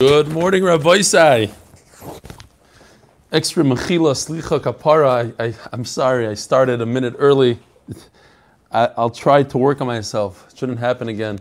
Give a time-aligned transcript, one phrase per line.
[0.00, 1.52] Good morning, Rabbi Isai.
[3.32, 5.34] Extra mechila slicha kapara.
[5.40, 7.58] I, I'm sorry, I started a minute early.
[8.70, 10.46] I, I'll try to work on myself.
[10.52, 11.40] It shouldn't happen again.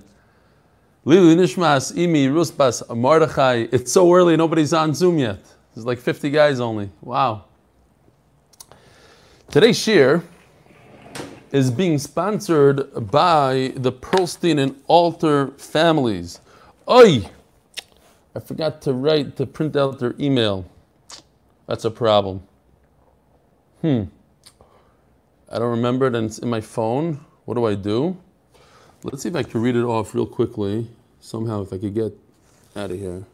[1.06, 3.72] Lili nishmas imi rusbas mardechai.
[3.72, 5.38] It's so early, nobody's on Zoom yet.
[5.76, 6.90] There's like 50 guys only.
[7.02, 7.44] Wow.
[9.52, 10.24] Today's shir
[11.52, 16.40] is being sponsored by the Pearlstein and Alter families.
[16.90, 17.30] Oi!
[18.38, 20.70] I forgot to write to print out their email.
[21.66, 22.44] That's a problem.
[23.82, 24.04] Hmm.
[25.52, 27.26] I don't remember it and it's in my phone.
[27.46, 28.16] What do I do?
[29.02, 30.88] Let's see if I can read it off real quickly.
[31.20, 32.16] Somehow, if I could get
[32.76, 33.26] out of here.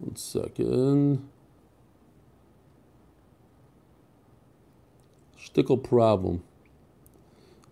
[0.00, 1.28] One second.
[5.38, 6.42] Stickle problem.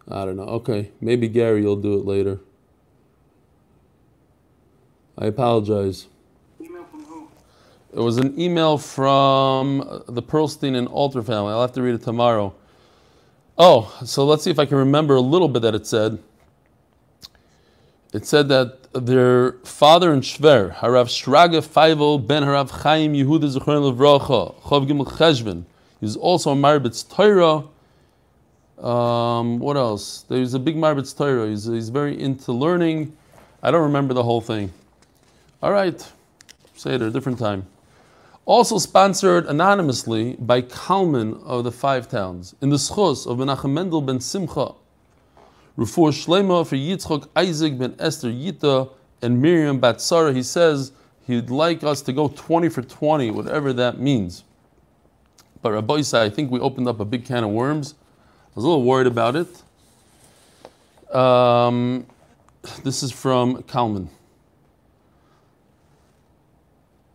[0.07, 0.45] I don't know.
[0.45, 2.39] Okay, maybe Gary, you'll do it later.
[5.21, 6.07] I apologize.
[6.61, 7.29] Email from who?
[7.93, 11.53] It was an email from the Pearlstein and Alter family.
[11.53, 12.55] I'll have to read it tomorrow.
[13.59, 16.21] Oh, so let's see if I can remember a little bit that it said.
[18.13, 23.93] It said that their father in Shver, Harav Shraga Feivel ben Harav Chaim Yehuda Zechron
[23.93, 25.65] Levracha, Chav Gimel Cheshvan.
[26.01, 27.65] He's also a Marbitz Torah.
[28.83, 30.25] Um, what else?
[30.29, 31.49] There's a big Marbitz Torah.
[31.49, 33.17] He's, he's very into learning.
[33.65, 34.73] I don't remember the whole thing.
[35.61, 36.01] All right,
[36.77, 37.67] say it a different time.
[38.45, 44.01] Also sponsored anonymously by Kalman of the Five Towns in the schos of Menachem Mendel
[44.01, 44.75] ben Simcha,
[45.77, 48.89] Rufur Shlema for Yitzchok Isaac ben Esther Yita
[49.21, 50.33] and Miriam Batsara.
[50.33, 50.93] He says
[51.27, 54.45] he'd like us to go 20 for 20, whatever that means.
[55.61, 57.97] But Rabbi Isai, I think we opened up a big can of worms.
[58.21, 61.13] I was a little worried about it.
[61.13, 62.07] Um,
[62.85, 64.09] this is from Kalman.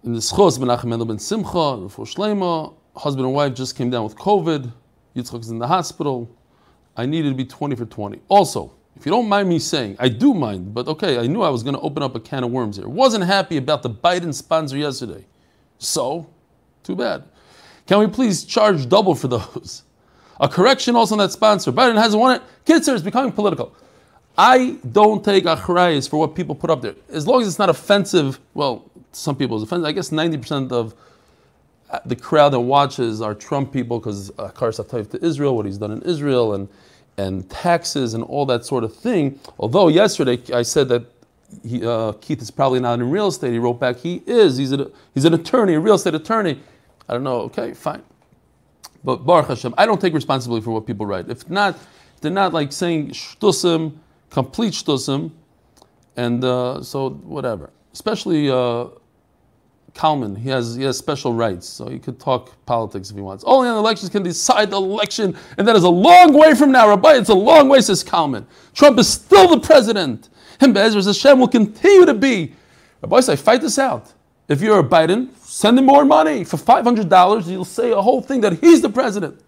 [0.06, 4.04] In the schos, Menachem Mendel ben Simcha, Rufur Shlema, husband and wife just came down
[4.04, 4.70] with COVID.
[5.16, 6.30] Yitzchok's in the hospital.
[6.98, 8.19] I needed to be 20 for 20.
[8.28, 11.47] Also, if you don't mind me saying, I do mind, but okay, I knew I
[11.47, 12.90] was going to open up a can of worms here.
[12.90, 15.25] Wasn't happy about the Biden sponsor yesterday.
[15.78, 16.30] So,
[16.84, 17.24] too bad.
[17.88, 19.84] Can we please charge double for those?
[20.41, 21.72] A correction also on that sponsor.
[21.72, 22.41] Biden hasn't won it.
[22.66, 23.74] Kitzer is becoming political.
[24.38, 26.96] I don't take achrayas for what people put up there.
[27.09, 29.85] As long as it's not offensive, well, some people it's offensive.
[29.85, 30.94] I guess 90% of
[32.06, 35.91] the crowd that watches are Trump people because Akar Satayv to Israel, what he's done
[35.91, 36.68] in Israel, and
[37.18, 39.40] and taxes and all that sort of thing.
[39.59, 41.06] Although yesterday I said that
[41.63, 44.57] he, uh, Keith is probably not in real estate, he wrote back he is.
[44.57, 46.59] He's, a, he's an attorney, a real estate attorney.
[47.07, 47.41] I don't know.
[47.41, 48.02] Okay, fine.
[49.03, 51.29] But Baruch Hashem, I don't take responsibility for what people write.
[51.29, 53.96] If not, if they're not like saying shtusim,
[54.31, 55.29] complete shtusim,
[56.18, 57.69] and uh, so whatever.
[57.94, 58.50] Especially.
[58.50, 58.85] Uh,
[59.94, 63.44] Kalman, he has he has special rights, so he could talk politics if he wants.
[63.46, 66.90] Only on elections can decide the election, and that is a long way from now,
[66.90, 67.14] Rabbi.
[67.14, 68.48] It's a long way, says Kalman.
[68.74, 72.53] Trump is still the president, and Be'ezras Hashem will continue to be.
[73.02, 74.14] Rabbi, say, fight this out.
[74.48, 77.48] If you're a Biden, send him more money for five hundred dollars.
[77.48, 79.40] You'll say a whole thing that he's the president.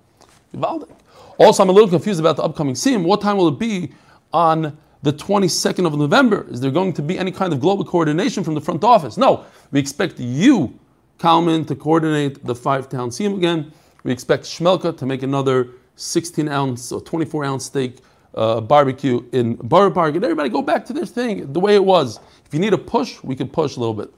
[1.38, 3.04] Also, I'm a little confused about the upcoming sim.
[3.04, 3.92] What time will it be
[4.32, 6.48] on the 22nd of November?
[6.50, 9.18] Is there going to be any kind of global coordination from the front office?
[9.18, 9.46] No.
[9.72, 10.80] We expect you,
[11.20, 13.72] Kalman, to coordinate the five town siyum again.
[14.04, 18.00] We expect Shmelka to make another 16 ounce or 24 ounce steak
[18.34, 20.16] uh, barbecue in Borough Park.
[20.16, 22.20] And everybody go back to their thing the way it was.
[22.44, 24.12] If you need a push, we can push a little bit.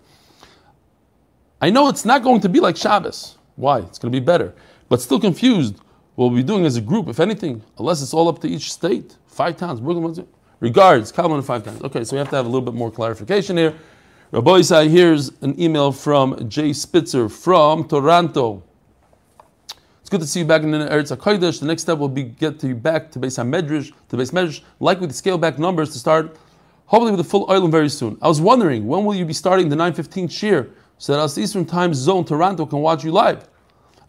[1.61, 3.37] I know it's not going to be like Shabbos.
[3.57, 3.79] Why?
[3.79, 4.55] It's going to be better.
[4.87, 5.75] But still confused.
[6.15, 8.71] What we'll be doing as a group, if anything, unless it's all up to each
[8.71, 9.17] state.
[9.27, 9.81] Five towns.
[9.81, 10.25] Brooklyn,
[10.59, 11.83] Regards, Kalman Five Towns.
[11.83, 13.75] Okay, so we have to have a little bit more clarification here.
[14.31, 18.63] Rabbi here's an email from Jay Spitzer from Toronto.
[20.01, 21.59] It's good to see you back in the Eretz HaKodesh.
[21.59, 24.61] The next step will be get to you back to Beis HaMedrash, to Beis Medrash,
[24.79, 26.35] like with the scale back numbers to start,
[26.87, 28.17] hopefully with the full oil very soon.
[28.21, 31.65] I was wondering, when will you be starting the 9.15 shiur so that us Eastern
[31.65, 33.47] Time Zone Toronto can watch you live?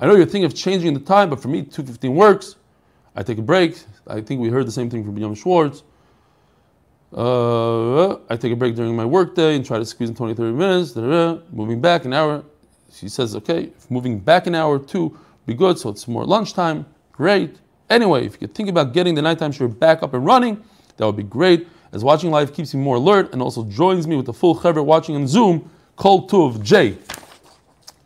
[0.01, 2.57] I know you're thinking of changing the time, but for me, 2.15 works.
[3.15, 3.83] I take a break.
[4.07, 5.83] I think we heard the same thing from Yom Schwartz.
[7.13, 10.53] Uh, I take a break during my workday and try to squeeze in 20, 30
[10.53, 10.93] minutes.
[10.93, 11.41] Da, da, da.
[11.51, 12.45] Moving back an hour.
[12.93, 15.17] She says, okay, moving back an hour too,
[15.47, 15.79] be good.
[15.79, 16.87] So it's more lunchtime.
[17.13, 17.57] Great.
[17.91, 20.63] Anyway, if you could think about getting the nighttime shiur back up and running,
[20.97, 21.67] that would be great.
[21.93, 24.85] As watching live keeps me more alert and also joins me with the full chevra
[24.85, 25.71] watching on Zoom.
[25.97, 26.97] Kol Tuv J.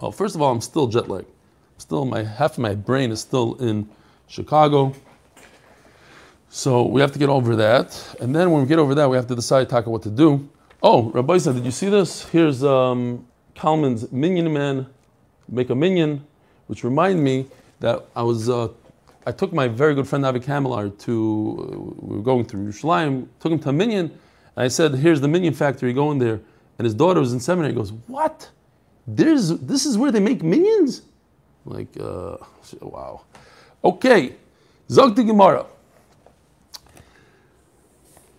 [0.01, 1.29] Well, first of all, I'm still jet lagged.
[1.79, 3.89] Still, my half of my brain is still in
[4.29, 4.95] Chicago.
[6.55, 8.15] So we have to get over that.
[8.21, 10.51] And then when we get over that, we have to decide, Taka, what to do.
[10.83, 12.29] Oh, Rabbi said, did you see this?
[12.29, 14.87] Here's um, Kalman's Minion Man,
[15.49, 16.23] make a Minion,
[16.67, 17.47] which remind me
[17.81, 18.69] that I was, uh,
[19.27, 23.29] I took my very good friend Avi Kamilar to, uh, we were going through Yerushalayim,
[23.41, 24.11] took him to a Minion,
[24.55, 26.39] and I said, here's the Minion factory, go in there.
[26.79, 28.51] And his daughter was in seminary, he goes, what?
[29.07, 31.01] There's, this is where they make minions?
[31.65, 32.37] Like, uh,
[32.83, 33.23] wow.
[33.83, 34.35] Okay,
[34.91, 35.65] Zog Gemara.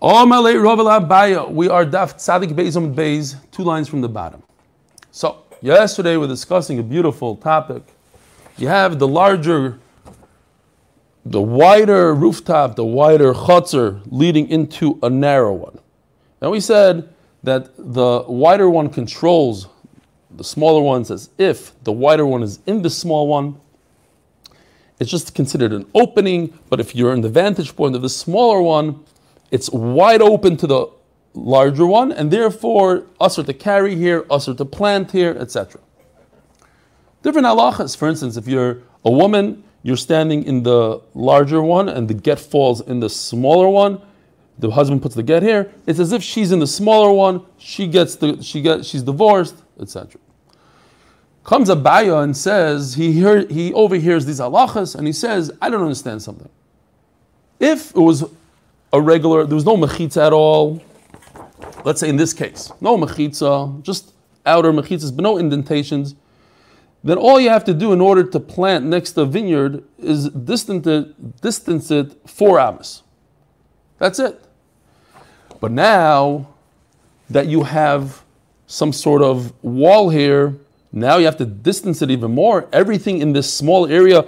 [0.04, 4.44] We are Daf Tzadik Beizom Beiz, two lines from the bottom.
[5.12, 7.84] So, yesterday we are discussing a beautiful topic.
[8.58, 9.80] You have the larger,
[11.26, 15.80] the wider rooftop, the wider chutzner leading into a narrow one.
[16.42, 17.08] And we said
[17.44, 19.70] that the wider one controls
[20.36, 23.58] the smaller ones as if the wider one is in the small one.
[25.00, 28.62] It's just considered an opening, but if you're in the vantage point of the smaller
[28.62, 29.06] one,
[29.54, 30.88] it's wide open to the
[31.36, 35.80] larger one, and therefore usher to carry here, usher to plant here, etc.
[37.22, 37.96] Different halachas.
[37.96, 42.40] For instance, if you're a woman, you're standing in the larger one, and the get
[42.40, 44.02] falls in the smaller one.
[44.58, 45.72] The husband puts the get here.
[45.86, 47.46] It's as if she's in the smaller one.
[47.60, 50.20] She gets the she gets she's divorced, etc.
[51.44, 55.70] Comes a Abaya and says he heard, he overhears these halachas, and he says, I
[55.70, 56.50] don't understand something.
[57.60, 58.24] If it was
[58.94, 60.82] a regular, there was no mechitza at all.
[61.84, 64.14] Let's say in this case, no mechitza, just
[64.46, 66.16] outer mechitzas, but no indentations.
[67.04, 70.30] Then all you have to do in order to plant next to a vineyard is
[70.30, 73.02] distance it, distance it four amas.
[73.98, 74.42] That's it.
[75.60, 76.48] But now
[77.30, 78.24] that you have
[78.68, 80.56] some sort of wall here,
[80.92, 82.70] now you have to distance it even more.
[82.72, 84.26] Everything in this small area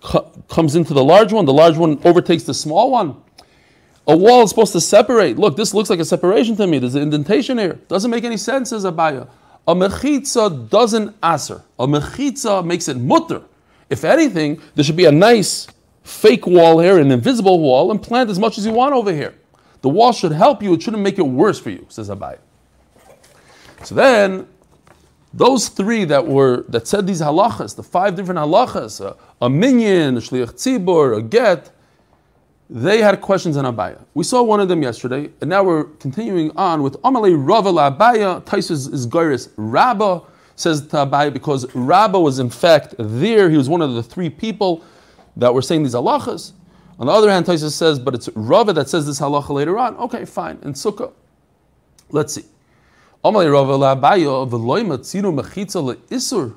[0.00, 1.44] co- comes into the large one.
[1.44, 3.16] The large one overtakes the small one.
[4.08, 5.36] A wall is supposed to separate.
[5.36, 6.78] Look, this looks like a separation to me.
[6.78, 7.74] There's an indentation here.
[7.88, 9.28] Doesn't make any sense, says Abaya.
[9.66, 11.62] A mechitza doesn't aser.
[11.78, 13.42] A mechitza makes it mutter.
[13.90, 15.66] If anything, there should be a nice
[16.04, 19.34] fake wall here, an invisible wall, and plant as much as you want over here.
[19.80, 22.38] The wall should help you, it shouldn't make it worse for you, says Abaya.
[23.82, 24.46] So then,
[25.34, 30.16] those three that were that said these halachas, the five different halachas, a, a minyan,
[30.16, 31.70] a shliach tzibur, a get,
[32.68, 34.02] they had questions on Abaya.
[34.14, 38.42] We saw one of them yesterday, and now we're continuing on with Amalei Rava Abaya.
[38.44, 40.22] Taisus is Gairis Rabba
[40.56, 43.48] says to Abaya because Rabba was in fact there.
[43.50, 44.82] He was one of the three people
[45.36, 46.52] that were saying these halachas.
[46.98, 49.96] On the other hand, Taisus says, but it's Rava that says this halacha later on.
[49.96, 50.58] Okay, fine.
[50.62, 51.12] In Sukkah,
[52.10, 52.46] let's see.
[53.24, 56.56] Amalei Rava Abaya v'loy matziru mechitza le'isur.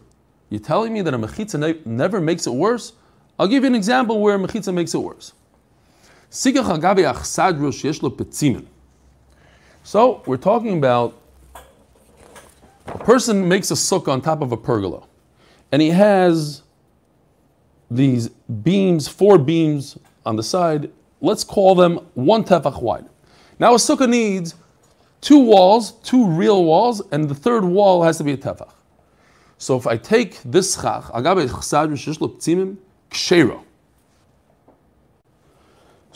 [0.49, 2.93] You're telling me that a mechitza never makes it worse?
[3.37, 5.33] I'll give you an example where mechitza makes it worse.
[6.31, 6.51] So
[10.27, 11.19] we're talking about
[12.85, 15.07] a person makes a sukkah on top of a pergola,
[15.71, 16.61] and he has
[17.89, 20.91] these beams, four beams on the side.
[21.19, 23.05] Let's call them one tefach wide.
[23.57, 24.53] Now a sukkah needs
[25.21, 28.69] two walls, two real walls, and the third wall has to be a tefach.
[29.57, 32.77] So if I take this chach, agabe chsad
[33.09, 33.63] kshero.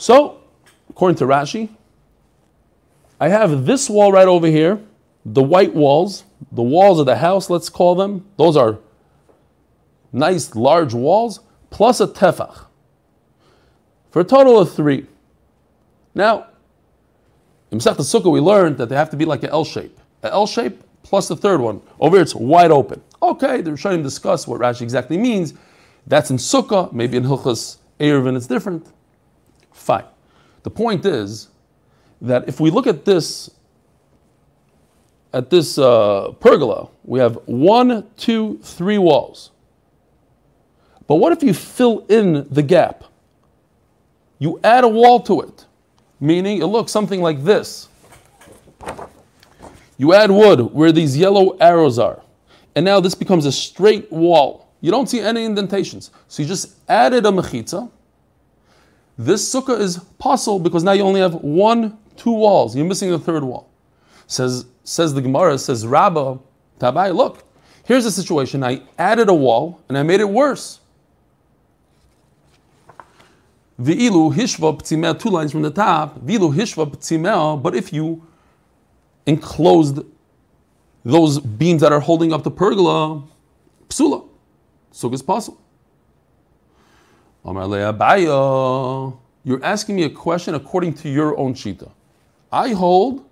[0.04, 0.42] So,
[0.90, 1.70] according to Rashi,
[3.18, 4.78] I have this wall right over here,
[5.24, 8.26] the white walls, the walls of the house, let's call them.
[8.36, 8.80] Those are
[10.12, 11.40] nice large walls,
[11.70, 12.66] plus a tefach,
[14.10, 15.06] for a total of three.
[16.14, 16.48] Now,
[17.70, 19.98] in Masech Sukkah, we learned that they have to be like an L shape.
[20.22, 21.80] An L shape plus the third one.
[21.98, 23.00] Over here, it's wide open.
[23.22, 25.54] Okay, they're trying to discuss what Rashi exactly means.
[26.06, 28.86] That's in Sukkah, maybe in Hilchas Eruvin it's different.
[29.84, 30.06] Fine.
[30.62, 31.48] The point is
[32.22, 33.50] that if we look at this,
[35.34, 39.50] at this uh, pergola, we have one, two, three walls.
[41.06, 43.04] But what if you fill in the gap?
[44.38, 45.66] You add a wall to it,
[46.18, 47.88] meaning it looks something like this.
[49.98, 52.22] You add wood where these yellow arrows are,
[52.74, 54.72] and now this becomes a straight wall.
[54.80, 56.10] You don't see any indentations.
[56.28, 57.90] So you just added a mechitza,
[59.16, 62.74] this sukkah is possible because now you only have one, two walls.
[62.74, 63.70] You're missing the third wall.
[64.26, 66.38] Says says the Gemara, says Rabba,
[66.78, 67.44] Tabai, look,
[67.84, 68.62] here's the situation.
[68.62, 70.80] I added a wall and I made it worse.
[73.80, 76.20] V'ilu hishva p'tzimeh, two lines from the top.
[76.20, 78.24] V'ilu hishva p'tzimeh, but if you
[79.26, 80.00] enclosed
[81.04, 83.22] those beams that are holding up the pergola,
[83.88, 84.26] psula,
[84.92, 85.60] sukkah is possible.
[87.44, 91.90] You're asking me a question according to your own shita.
[92.50, 93.24] I hold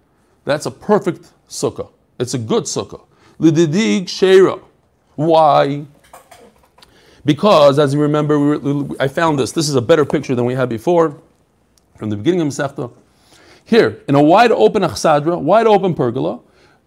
[0.44, 1.88] that's a perfect sukkah.
[2.18, 3.04] It's a good sukkah.
[3.38, 4.60] Lididig sheira.
[5.14, 5.84] Why?
[7.24, 9.52] Because, as you remember, we were, I found this.
[9.52, 11.20] This is a better picture than we had before,
[11.96, 12.90] from the beginning of Masechta.
[13.64, 16.40] Here, in a wide open achsadra, wide open pergola,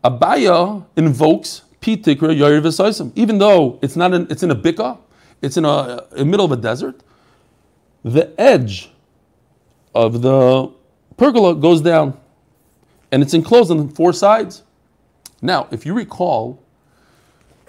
[0.03, 3.11] Abaya invokes pitikra yair.
[3.15, 4.97] Even though it's not, in, it's in a bika,
[5.41, 6.99] it's in a, uh, in the middle of a desert.
[8.05, 8.91] The edge
[9.95, 10.71] of the
[11.17, 12.15] pergola goes down,
[13.11, 14.61] and it's enclosed on four sides.
[15.41, 16.61] Now, if you recall,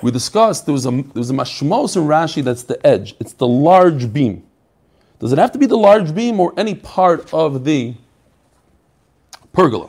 [0.03, 3.17] we discussed there was a there was a mashmos in Rashi that's the edge.
[3.19, 4.45] It's the large beam.
[5.21, 7.95] Does it have to be the large beam or any part of the
[9.55, 9.89] pergola?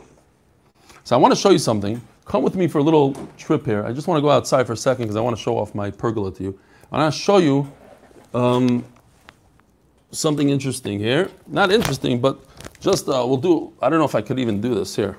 [1.03, 2.01] So I want to show you something.
[2.23, 3.83] Come with me for a little trip here.
[3.83, 5.75] I just want to go outside for a second because I want to show off
[5.75, 6.57] my pergola to you.
[6.89, 7.69] I want to show you
[8.33, 8.85] um,
[10.11, 11.29] something interesting here.
[11.47, 12.39] Not interesting, but
[12.79, 13.73] just uh, we'll do.
[13.81, 15.17] I don't know if I could even do this here.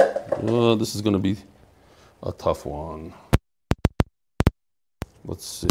[0.00, 1.36] Uh, this is going to be
[2.22, 3.12] a tough one.
[5.24, 5.68] Let's see.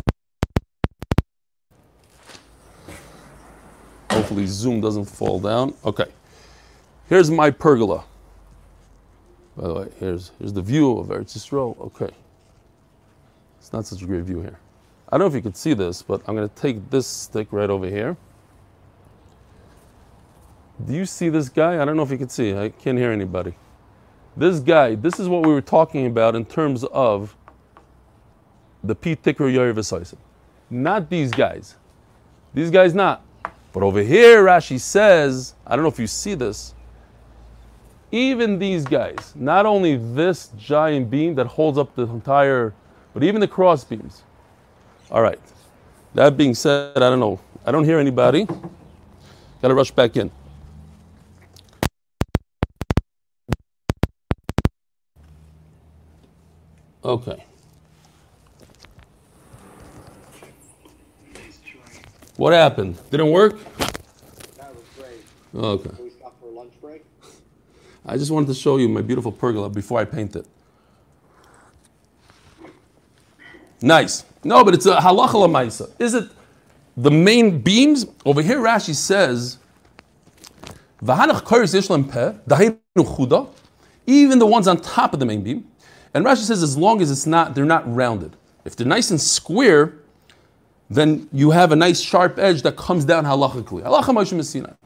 [4.09, 5.73] Hopefully Zoom doesn't fall down.
[5.83, 6.05] Okay.
[7.09, 8.05] Here's my pergola.
[9.57, 11.77] By the way, here's, here's the view of Eretz Yisrael.
[11.81, 12.13] Okay.
[13.59, 14.57] It's not such a great view here.
[15.11, 17.47] I don't know if you can see this, but I'm going to take this stick
[17.51, 18.15] right over here.
[20.85, 21.81] Do you see this guy?
[21.81, 22.55] I don't know if you can see.
[22.55, 23.53] I can't hear anybody.
[24.37, 27.35] This guy, this is what we were talking about in terms of
[28.83, 30.15] the Pete Ticker Yoyer
[30.69, 31.75] Not these guys.
[32.53, 33.23] These guys not.
[33.73, 36.73] But over here, Rashi says, I don't know if you see this,
[38.11, 42.73] even these guys, not only this giant beam that holds up the entire,
[43.13, 44.23] but even the cross beams.
[45.11, 45.39] All right.
[46.13, 47.39] That being said, I don't know.
[47.65, 48.45] I don't hear anybody.
[48.45, 50.31] Got to rush back in.
[57.03, 57.43] Okay.
[62.37, 62.97] What happened?
[63.11, 63.59] Didn't work?
[64.57, 65.23] That was great.
[65.53, 65.89] Okay.
[65.89, 67.03] Can we stop for a lunch break?
[68.05, 70.47] I just wanted to show you my beautiful pergola before I paint it.
[73.81, 74.25] Nice.
[74.43, 75.91] No, but it's a halacha lamaisa.
[75.99, 76.29] Is it
[76.97, 78.05] the main beams?
[78.25, 79.57] Over here, Rashi says.
[84.07, 85.67] Even the ones on top of the main beam,
[86.13, 88.35] and Rashi says, as long as it's not, they're not rounded.
[88.65, 89.93] If they're nice and square,
[90.89, 93.81] then you have a nice sharp edge that comes down halachically.
[93.81, 94.77] Halacha Moshe Messina.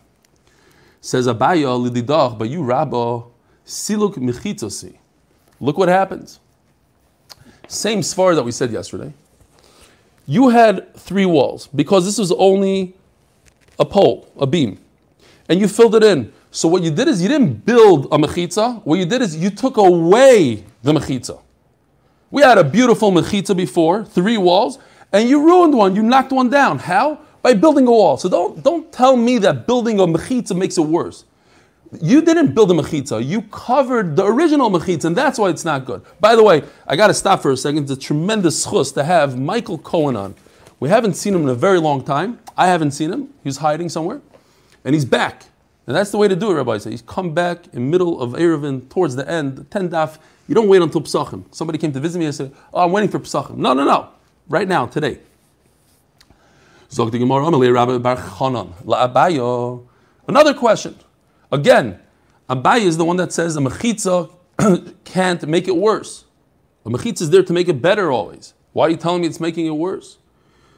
[1.02, 3.24] Says Abaya lididach, but you Rabba
[3.66, 4.98] siluk michitzosi.
[5.60, 6.40] Look what happens.
[7.68, 9.14] Same svar that we said yesterday.
[10.28, 12.96] You had three walls because this was only
[13.80, 14.80] a pole, a beam,
[15.50, 16.34] and you filled it in.
[16.52, 18.82] So what you did is you didn't build a mechitza.
[18.86, 21.42] What you did is you took away the mechitza.
[22.32, 24.80] We had a beautiful mechitza before, three walls,
[25.12, 25.96] and you ruined one.
[25.96, 26.80] You knocked one down.
[26.80, 27.20] How?
[27.42, 28.18] By building a wall.
[28.18, 31.26] So don't don't tell me that building a mechitza makes it worse.
[32.02, 33.26] You didn't build a mechitza.
[33.26, 36.02] You covered the original mechitza, and that's why it's not good.
[36.20, 37.84] By the way, I got to stop for a second.
[37.84, 40.36] It's a tremendous chus to have Michael Cohen on.
[40.80, 42.40] We haven't seen him in a very long time.
[42.58, 43.30] I haven't seen him.
[43.44, 44.22] He's hiding somewhere,
[44.84, 45.46] and he's back.
[45.88, 46.92] And that's the way to do it, Rabbi said.
[46.92, 50.18] He's come back in middle of Eruvin, towards the end, ten daf.
[50.48, 51.44] You don't wait until Pesachim.
[51.54, 54.10] Somebody came to visit me and said, "Oh, I'm waiting for Pesachim." No, no, no.
[54.48, 55.20] Right now, today.
[60.28, 60.96] Another question.
[61.56, 62.00] Again,
[62.50, 64.30] Abai is the one that says a mechitza
[65.06, 66.26] can't make it worse.
[66.86, 68.54] A mechitza is there to make it better always.
[68.74, 70.18] Why are you telling me it's making it worse?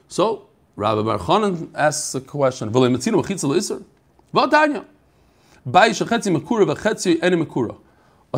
[0.08, 2.70] So, Rabbi Bar Chanan asks a question.
[2.70, 2.74] A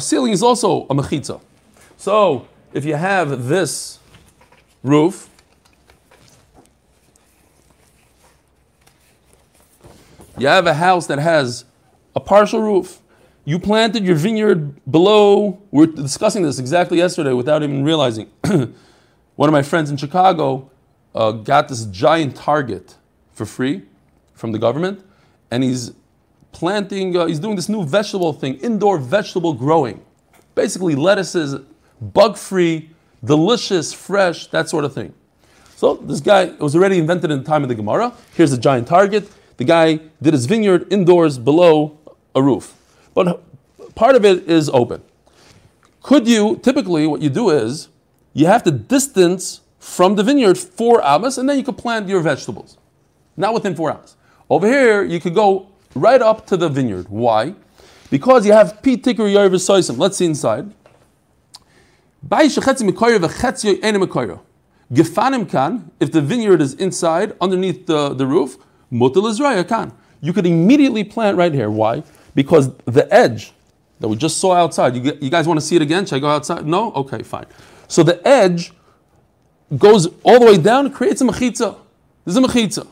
[0.02, 1.42] ceiling is also a mechitza.
[1.98, 4.00] So, if you have this
[4.82, 5.30] roof,
[10.38, 11.66] you have a house that has
[12.16, 13.02] a partial roof.
[13.46, 15.62] You planted your vineyard below.
[15.72, 18.30] We are discussing this exactly yesterday without even realizing.
[18.44, 20.70] One of my friends in Chicago
[21.16, 22.98] uh, got this giant target
[23.32, 23.84] for free
[24.34, 25.04] from the government,
[25.50, 25.94] and he's
[26.52, 30.04] planting, uh, he's doing this new vegetable thing, indoor vegetable growing.
[30.56, 31.56] Basically, lettuces,
[32.02, 32.90] bug free,
[33.24, 35.14] delicious, fresh, that sort of thing.
[35.76, 38.14] So, this guy, was already invented in the time of the Gemara.
[38.36, 39.30] Here's a giant target.
[39.58, 41.99] The guy did his vineyard indoors below
[42.40, 42.76] a roof.
[43.14, 43.44] But
[43.96, 45.02] part of it is open.
[46.02, 47.90] Could you, typically, what you do is
[48.34, 52.22] you have to distance from the vineyard four amas, and then you could plant your
[52.22, 52.78] vegetables.
[53.36, 54.16] Not within four amas.
[54.50, 57.08] Over here, you could go right up to the vineyard.
[57.10, 57.56] Why?
[58.10, 59.98] Because you have P ticker v'soisim.
[59.98, 60.74] Let's see inside.
[64.92, 68.58] Gefanim kan, if the vineyard is inside, underneath the, the roof,
[68.92, 69.94] mutal kan.
[70.22, 71.70] You could immediately plant right here.
[71.70, 72.04] Why?
[72.36, 73.54] Because the edge
[74.00, 76.06] that we just saw outside, you, you guys want to see it again?
[76.06, 76.66] Should I go outside?
[76.66, 76.92] No?
[76.94, 77.46] Okay, fine.
[77.88, 78.72] So the edge
[79.78, 81.76] goes all the way down, creates a mechitza.
[82.26, 82.88] There's a mechitza.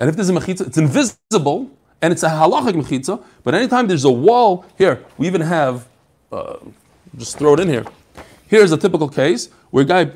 [0.00, 1.70] And if there's a mechitza, it's invisible
[2.02, 3.22] and it's a halachic mechitza.
[3.42, 5.86] But anytime there's a wall, here, we even have,
[6.32, 6.56] uh,
[7.16, 7.84] just throw it in here.
[8.46, 10.10] Here's a typical case where a guy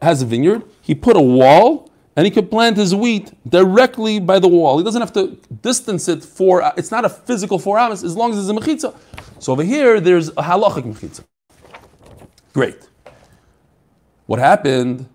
[0.00, 1.87] has a vineyard, he put a wall
[2.18, 4.76] and he could plant his wheat directly by the wall.
[4.76, 8.32] He doesn't have to distance it for, it's not a physical four hours as long
[8.32, 8.92] as it's a mechitza.
[9.38, 11.24] So over here, there's a halachic mechitza.
[12.52, 12.88] Great.
[14.26, 15.08] What happened?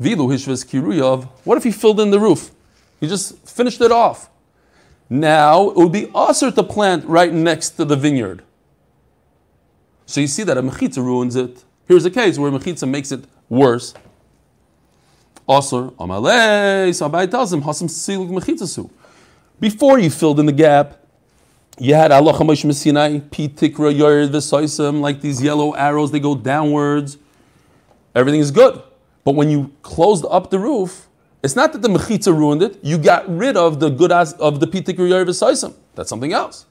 [0.00, 1.28] Vilu hishvas kiruyov.
[1.44, 2.50] What if he filled in the roof?
[2.98, 4.30] He just finished it off.
[5.10, 8.42] Now it would be usher to plant right next to the vineyard.
[10.06, 11.62] So you see that a mechitza ruins it.
[11.86, 13.92] Here's a case where a mechitza makes it worse.
[15.50, 16.94] Asur amalei.
[16.94, 18.88] So Abai tells him mechitzasu.
[19.58, 20.98] Before you filled in the gap,
[21.78, 26.34] you had Allah Moshe Messinai, P tikra yored v'soisim, like these yellow arrows, they go
[26.34, 27.18] downwards.
[28.14, 28.82] Everything is good.
[29.24, 31.08] But when you closed up the roof,
[31.42, 32.78] it's not that the mechitza ruined it.
[32.82, 35.74] You got rid of the good as of the P tikra yored v'soisim.
[35.94, 36.66] That's something else.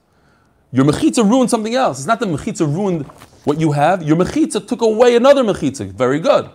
[0.72, 1.98] Your mechitza ruined something else.
[1.98, 3.08] It's not that mechitza ruined
[3.46, 4.04] what you have.
[4.04, 5.92] Your mechitza took away another mechitza.
[5.92, 6.52] Very good.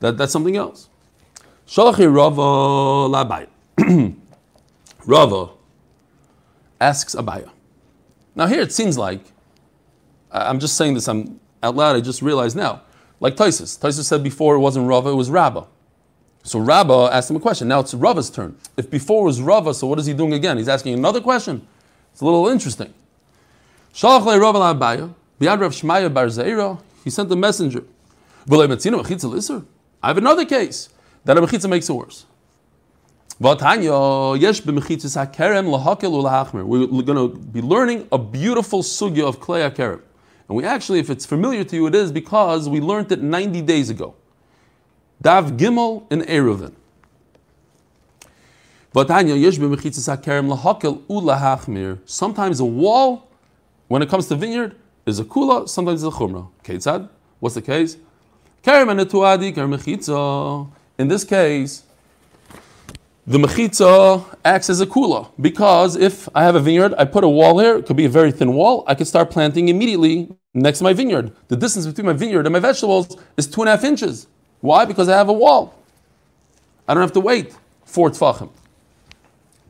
[0.00, 0.89] That, that's something else.
[1.70, 2.42] Shalachi Rava
[3.08, 3.46] Labaya.
[5.06, 5.50] Rava
[6.80, 7.48] asks Abaya.
[8.34, 9.20] Now here it seems like,
[10.32, 12.82] I'm just saying this I'm out loud, I just realized now.
[13.20, 13.78] Like Taisus.
[13.78, 15.68] Taisus said before it wasn't Rava, it was Rabba.
[16.42, 17.68] So Rabba asked him a question.
[17.68, 18.56] Now it's Rava's turn.
[18.76, 20.58] If before was Rava, so what is he doing again?
[20.58, 21.64] He's asking another question.
[22.10, 22.92] It's a little interesting.
[23.94, 27.84] Shalach Rava Labaya, Biad Rav Shmaya Bar Zeira, he sent a messenger.
[30.02, 30.88] I have another case
[31.24, 32.26] that a mechitza makes it worse.
[33.38, 33.80] We're going
[37.16, 40.02] to be learning a beautiful sugya of klei hakerem.
[40.48, 43.62] And we actually, if it's familiar to you, it is because we learned it 90
[43.62, 44.14] days ago.
[45.22, 46.74] Daf Gimel in Eruvin.
[52.06, 53.28] Sometimes a wall,
[53.86, 54.74] when it comes to vineyard,
[55.06, 56.48] is a kula, sometimes it's a chumrah.
[56.64, 57.08] Ketzad?
[57.38, 57.96] What's the case?
[61.00, 61.84] In this case,
[63.26, 67.28] the mechitza acts as a kula because if I have a vineyard, I put a
[67.28, 67.78] wall here.
[67.78, 68.84] It could be a very thin wall.
[68.86, 71.32] I could start planting immediately next to my vineyard.
[71.48, 74.26] The distance between my vineyard and my vegetables is two and a half inches.
[74.60, 74.84] Why?
[74.84, 75.74] Because I have a wall.
[76.86, 78.50] I don't have to wait four tfachim.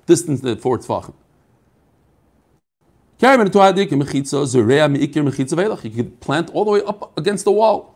[0.07, 1.15] Distance at four tfachim.
[5.85, 7.95] You could plant all the way up against the wall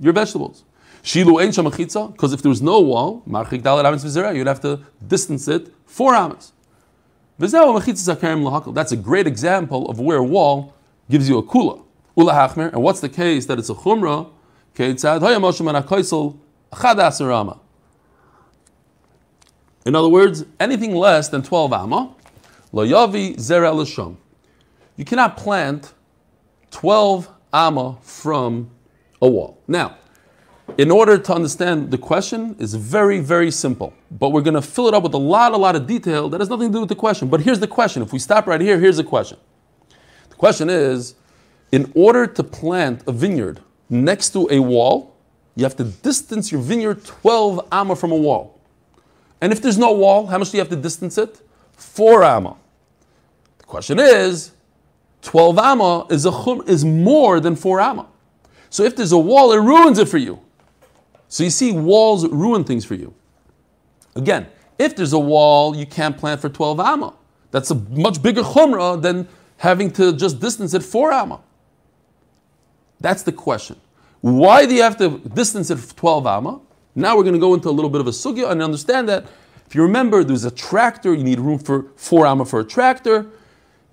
[0.00, 0.64] your vegetables.
[1.02, 4.60] Shilu ein shamachitza, because if there was no wall, marchik dalet amis v'zera, you'd have
[4.60, 6.52] to distance it four amas.
[7.40, 8.74] V'zeu machitza zakarim lahakal.
[8.74, 10.74] That's a great example of where a wall
[11.08, 11.82] gives you a kula.
[12.16, 14.30] Ula hachmer, and what's the case that it's a chumrah?
[14.74, 16.36] Keitzad hoya moshe man hakoisel
[16.72, 17.58] achad asarama.
[19.86, 22.14] In other words, anything less than 12 amma,
[22.72, 24.18] lo yavi zera l'sham.
[24.96, 25.94] You cannot plant
[26.72, 28.70] 12 amma from
[29.22, 29.58] a wall.
[29.66, 29.96] Now,
[30.78, 33.94] in order to understand the question is very, very simple.
[34.10, 36.40] But we're going to fill it up with a lot, a lot of detail that
[36.40, 37.28] has nothing to do with the question.
[37.28, 38.02] But here's the question.
[38.02, 39.38] If we stop right here, here's the question.
[40.28, 41.14] The question is,
[41.72, 45.14] in order to plant a vineyard next to a wall,
[45.56, 48.58] you have to distance your vineyard 12 amma from a wall.
[49.40, 51.40] And if there's no wall, how much do you have to distance it?
[51.76, 52.56] 4 amma.
[53.58, 54.52] The question is,
[55.22, 58.06] 12 amma is, a chum, is more than 4 amma.
[58.68, 60.40] So if there's a wall, it ruins it for you.
[61.30, 63.14] So you see, walls ruin things for you.
[64.16, 67.14] Again, if there's a wall, you can't plant for 12 amma.
[67.52, 71.40] That's a much bigger chumrah than having to just distance it 4 amma.
[73.00, 73.76] That's the question.
[74.20, 76.60] Why do you have to distance it for 12 amma?
[76.96, 79.24] Now we're going to go into a little bit of a sugya and understand that
[79.66, 83.30] if you remember, there's a tractor, you need room for 4 amma for a tractor.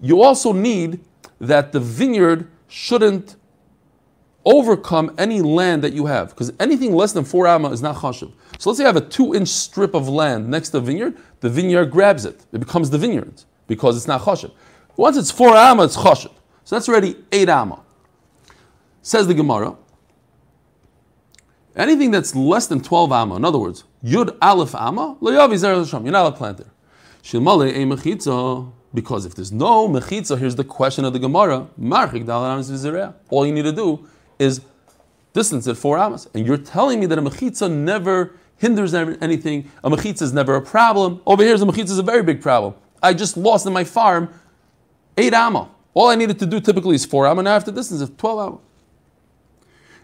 [0.02, 1.02] You also need
[1.40, 3.36] that the vineyard shouldn't
[4.48, 6.30] overcome any land that you have.
[6.30, 8.32] Because anything less than four amma is not chashiv.
[8.58, 11.18] So let's say I have a two inch strip of land next to a vineyard,
[11.42, 12.46] the vineyard grabs it.
[12.54, 14.52] It becomes the vineyard because it's not chashiv.
[14.96, 16.32] Once it's four amma, it's chashiv.
[16.64, 17.84] So that's already eight amma.
[19.02, 19.76] Says the Gemara.
[21.76, 25.76] Anything that's less than 12 amma, in other words, yud aleph amma, lo yavi zer
[25.76, 26.04] l'sham.
[26.04, 26.72] You're not allowed to plant there.
[27.24, 28.72] E eh, mechitza.
[28.94, 31.68] Because if there's no mechitza, here's the question of the Gemara.
[33.30, 34.08] All you need to do
[34.40, 34.62] is
[35.34, 36.28] distance at four amas.
[36.34, 39.70] And you're telling me that a mechitza never hinders anything.
[39.84, 41.22] A mechitza is never a problem.
[41.26, 42.74] Over here, a mechitza is a very big problem.
[43.02, 44.34] I just lost in my farm
[45.18, 45.70] eight amma.
[45.94, 48.18] All I needed to do typically is four amma, and I have to distance of
[48.18, 48.60] 12 amma.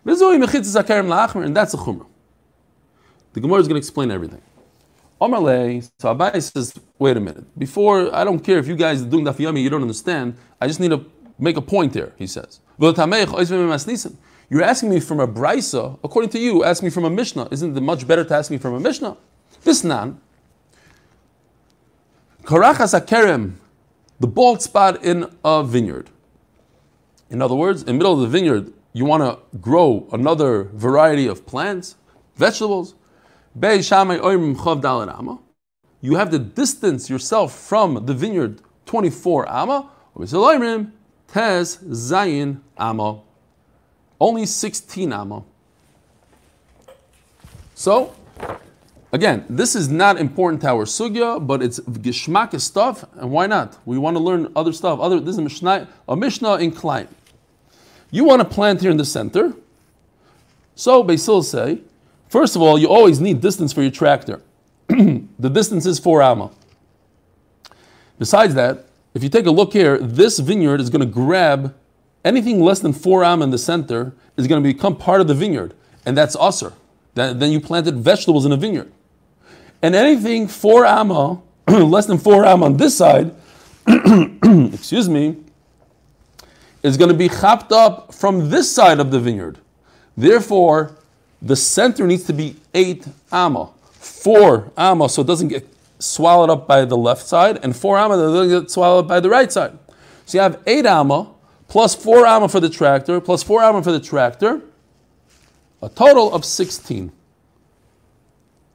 [0.06, 2.06] And that's a chumrah.
[3.34, 4.42] The Gemara is going to explain everything.
[5.22, 7.46] Omarle, so Abai says, wait a minute.
[7.58, 10.36] Before, I don't care if you guys are doing daf yomi, you don't understand.
[10.60, 11.06] I just need to
[11.40, 12.60] make a point here, he says.
[12.80, 17.48] You're asking me from a brisa, according to you, ask me from a mishnah.
[17.52, 19.18] Isn't it much better to ask me from a mishnah?
[19.64, 20.20] This nan,
[22.44, 23.54] karachas akerem,
[24.20, 26.10] the bald spot in a vineyard.
[27.30, 31.28] In other words, in the middle of the vineyard, you want to grow another variety
[31.28, 31.96] of plants,
[32.36, 32.96] vegetables.
[33.56, 33.62] You
[36.16, 39.90] have to distance yourself from the vineyard 24 amma.
[41.34, 43.22] Tes zayin amma.
[44.22, 45.44] Only 16 amma.
[47.74, 48.14] So,
[49.12, 53.80] again, this is not important to our sugya, but it's gishmak stuff, and why not?
[53.84, 55.00] We want to learn other stuff.
[55.00, 57.08] Other this is a mishnah, a mishnah in Klein.
[58.12, 59.54] You want to plant here in the center.
[60.76, 61.82] So Beis Hillel say,
[62.30, 64.42] First of all, you always need distance for your tractor.
[64.88, 66.52] the distance is four amma.
[68.20, 71.76] Besides that, if you take a look here, this vineyard is going to grab
[72.26, 75.34] anything less than four am in the center is going to become part of the
[75.34, 75.74] vineyard,
[76.06, 76.74] and that's usser.
[77.14, 78.92] Then you planted vegetables in a vineyard.
[79.82, 83.36] And anything four amma, less than four amma on this side,
[83.88, 85.38] excuse me,
[86.82, 89.60] is going to be chopped up from this side of the vineyard.
[90.18, 90.96] Therefore,
[91.42, 95.68] the center needs to be eight amma, four amma, so it doesn't get
[96.04, 99.52] swallowed up by the left side, and four amma that get swallowed by the right
[99.52, 99.78] side.
[100.26, 101.32] So you have eight amma
[101.68, 104.62] plus four amma for the tractor plus four amma for the tractor,
[105.82, 107.12] a total of sixteen.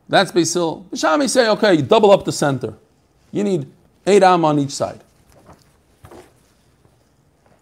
[0.09, 0.87] That's Beis Hillel.
[0.91, 2.75] Bishami say, okay, you double up the center.
[3.31, 3.67] You need
[4.07, 5.01] eight amma on each side.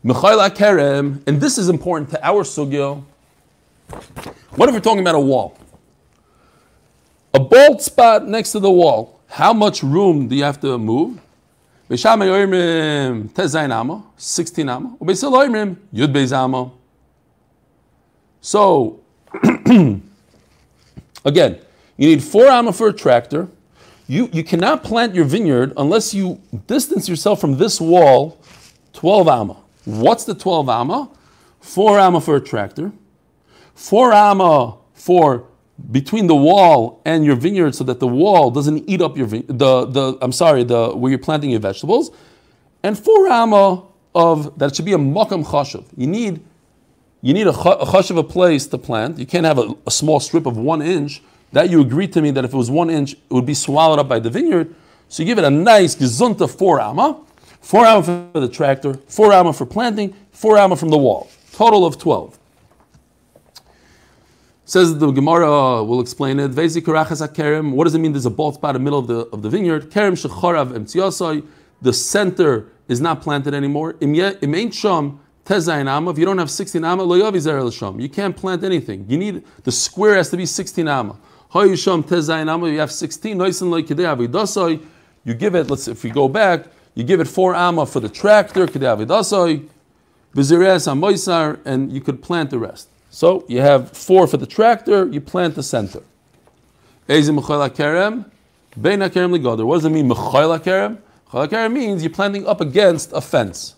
[0.05, 3.03] Mechaila kerem, and this is important to our sugyo
[4.57, 5.57] what if we're talking about a wall?
[7.35, 9.16] A bald spot next to the wall.
[9.37, 11.21] How much room do you have to move?
[14.17, 14.97] 16 amma.
[18.41, 19.01] So,
[21.25, 21.59] again,
[21.99, 23.49] you need four amma for a tractor.
[24.09, 28.41] You, you cannot plant your vineyard unless you distance yourself from this wall
[28.95, 29.57] 12 amma.
[29.85, 31.11] What's the 12 amma?
[31.61, 32.93] Four amma for a tractor
[33.77, 35.45] four amma for
[35.91, 39.87] between the wall and your vineyard so that the wall doesn't eat up your the
[39.87, 42.11] the I'm sorry the where you're planting your vegetables,
[42.83, 43.83] and four amma
[44.15, 45.85] of that should be a makam chashav.
[45.97, 46.43] You need
[47.21, 49.19] you need a, chashav a place to plant.
[49.19, 51.23] You can't have a, a, small strip of one inch.
[51.53, 53.99] That you agreed to me that if it was one inch, it would be swallowed
[53.99, 54.75] up by the vineyard.
[55.09, 57.21] So you give it a nice gezunta four amma,
[57.61, 61.31] four amma for the tractor, four amma for planting, four amma from the wall.
[61.53, 62.39] Total of twelve.
[64.69, 66.49] Says the Gemara, we'll explain it.
[66.49, 69.49] What does it mean there's a bald spot in the middle of the, of the
[69.49, 69.93] vineyard?
[69.93, 71.47] Kerem shechorav emtziasai.
[71.83, 73.95] The center is not planted anymore.
[74.01, 79.07] Im sham If you don't have 16 amma, lo yavi You can't plant anything.
[79.09, 81.17] You need, the square has to be 16 amma.
[81.53, 83.39] Hayusham tezayin amma, you have 16.
[83.39, 84.83] Noisin lo kidei
[85.23, 88.09] You give it, let's if we go back, you give it 4 amma for the
[88.09, 89.69] tractor, kidei avidasai.
[90.35, 92.89] Vizireas amoisar, and you could plant the rest.
[93.17, 96.03] So you have four for the tractor, you plant the center.
[97.07, 98.27] What does it mean mechayla kerem?
[98.79, 99.09] Mechayla
[101.49, 103.75] kerem means you're planting up against a fence.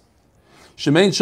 [0.77, 1.21] You need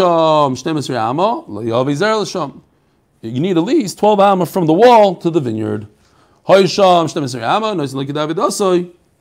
[3.58, 5.86] at least 12 amma from the wall to the vineyard.
[6.48, 6.66] You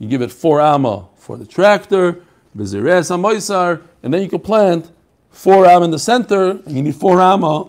[0.08, 2.22] give it 4 amma for the tractor,
[2.58, 4.90] and then you can plant
[5.32, 7.66] 4 amma in the center, you need 4 amma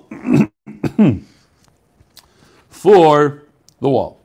[2.69, 3.43] for
[3.81, 4.21] the wall.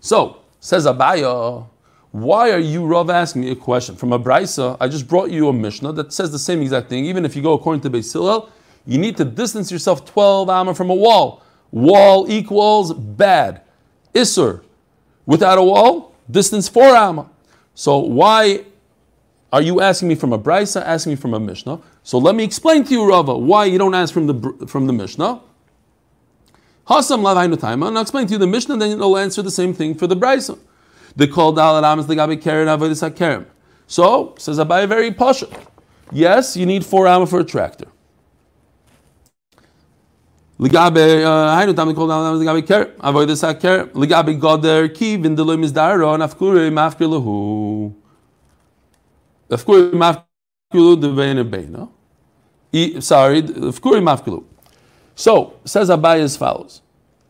[0.00, 1.66] So, says Abaya,
[2.10, 3.96] why are you, Rav, asking me a question?
[3.96, 7.04] From a Brisa, I just brought you a Mishnah that says the same exact thing.
[7.06, 8.48] Even if you go according to Beis
[8.86, 11.42] you need to distance yourself 12 amma from a wall.
[11.70, 13.62] Wall equals bad.
[14.14, 14.62] Isser.
[15.26, 17.30] Without a wall, distance 4 amma.
[17.74, 18.64] So why
[19.54, 21.80] are you asking me from a Brisa, asking me from a Mishnah?
[22.02, 24.92] So let me explain to you, Rava, why you don't ask from the, from the
[24.92, 25.40] Mishnah.
[26.88, 29.94] Hasam lavainu taima, I'll explain to you the Mishnah, then you'll answer the same thing
[29.94, 30.58] for the Brisa.
[31.14, 33.46] The called al amas the gabi keren avodas hakerem.
[33.86, 35.46] So, says Abai very pasha.
[36.10, 37.86] Yes, you need four amma for a tractor.
[40.58, 42.92] Ligabe, I don't uh, call down Ligabe ker.
[42.98, 43.86] Avoid this ker.
[43.94, 47.94] Ligabe goder ki vindeloy mizdaro nafkure mafkir lahu.
[53.00, 53.42] Sorry.
[55.16, 56.82] So says Abai as follows.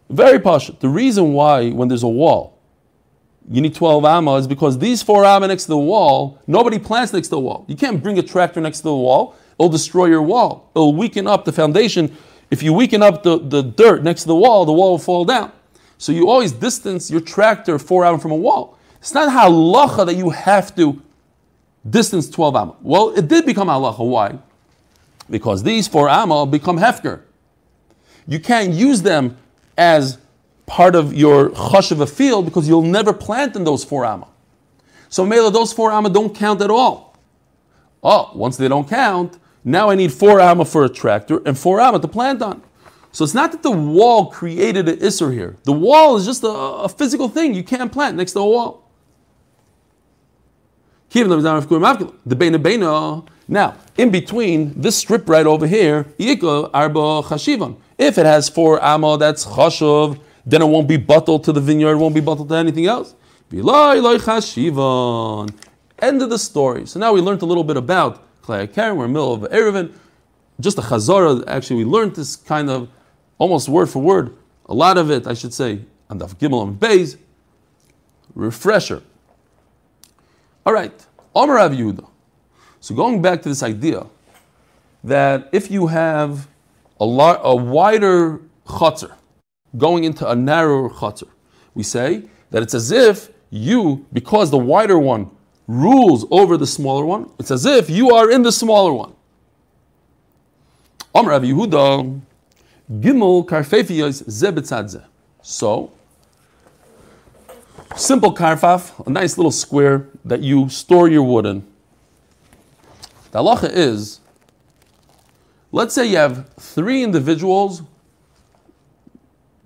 [0.08, 0.76] Very partial.
[0.80, 2.58] The reason why when there's a wall,
[3.50, 7.12] you need 12 amma is because these four amma next to the wall, nobody plants
[7.12, 7.64] next to the wall.
[7.68, 9.36] You can't bring a tractor next to the wall.
[9.58, 10.70] It'll destroy your wall.
[10.74, 12.16] It'll weaken up the foundation.
[12.50, 15.24] If you weaken up the, the dirt next to the wall, the wall will fall
[15.24, 15.52] down.
[15.98, 18.78] So you always distance your tractor four amma from a wall.
[18.98, 21.02] It's not halacha that you have to
[21.88, 22.76] distance 12 amma.
[22.82, 24.06] Well, it did become halacha.
[24.06, 24.38] Why?
[25.28, 27.22] Because these four amma become hefker.
[28.26, 29.36] You can't use them
[29.76, 30.18] as
[30.66, 34.28] part of your chush of a field because you'll never plant in those four amma.
[35.08, 37.16] So Mela, those four amma don't count at all.
[38.02, 41.80] Oh, once they don't count, now I need four amma for a tractor and four
[41.80, 42.62] amma to plant on.
[43.12, 45.56] So it's not that the wall created an isser here.
[45.62, 47.54] The wall is just a, a physical thing.
[47.54, 48.83] You can't plant next to a wall.
[53.46, 56.42] Now, in between this strip right over here, if
[58.18, 61.96] it has four amma, that's chashuv, then it won't be bottled to the vineyard, it
[61.96, 63.14] won't be bottled to anything else.
[66.00, 66.86] End of the story.
[66.86, 68.66] So now we learned a little bit about Klei.
[68.76, 69.92] We're in the middle of Eruvin.
[70.58, 71.44] Just a chazara.
[71.46, 72.88] Actually, we learned this kind of
[73.38, 74.36] almost word for word.
[74.66, 77.16] A lot of it, I should say, on Daf Gimel and Beis.
[78.34, 79.02] Refresher.
[80.66, 81.06] All right.
[81.34, 82.08] Omer Rav Yehuda.
[82.80, 84.06] So going back to this idea
[85.02, 86.48] that if you have
[87.00, 89.14] a, a wider chutzner
[89.76, 91.28] going into a narrower chutzner,
[91.74, 95.30] we say that it's as if you, because the wider one
[95.66, 99.14] rules over the smaller one, it's as if you are in the smaller one.
[101.14, 102.20] Omer Rav Yehuda,
[102.90, 105.04] Gimel karfefiyos zebetzadze.
[105.42, 105.92] So,
[107.96, 111.64] simple karfaf, a nice little square that you store your wood in.
[113.30, 114.20] The halacha is,
[115.72, 117.82] let's say you have three individuals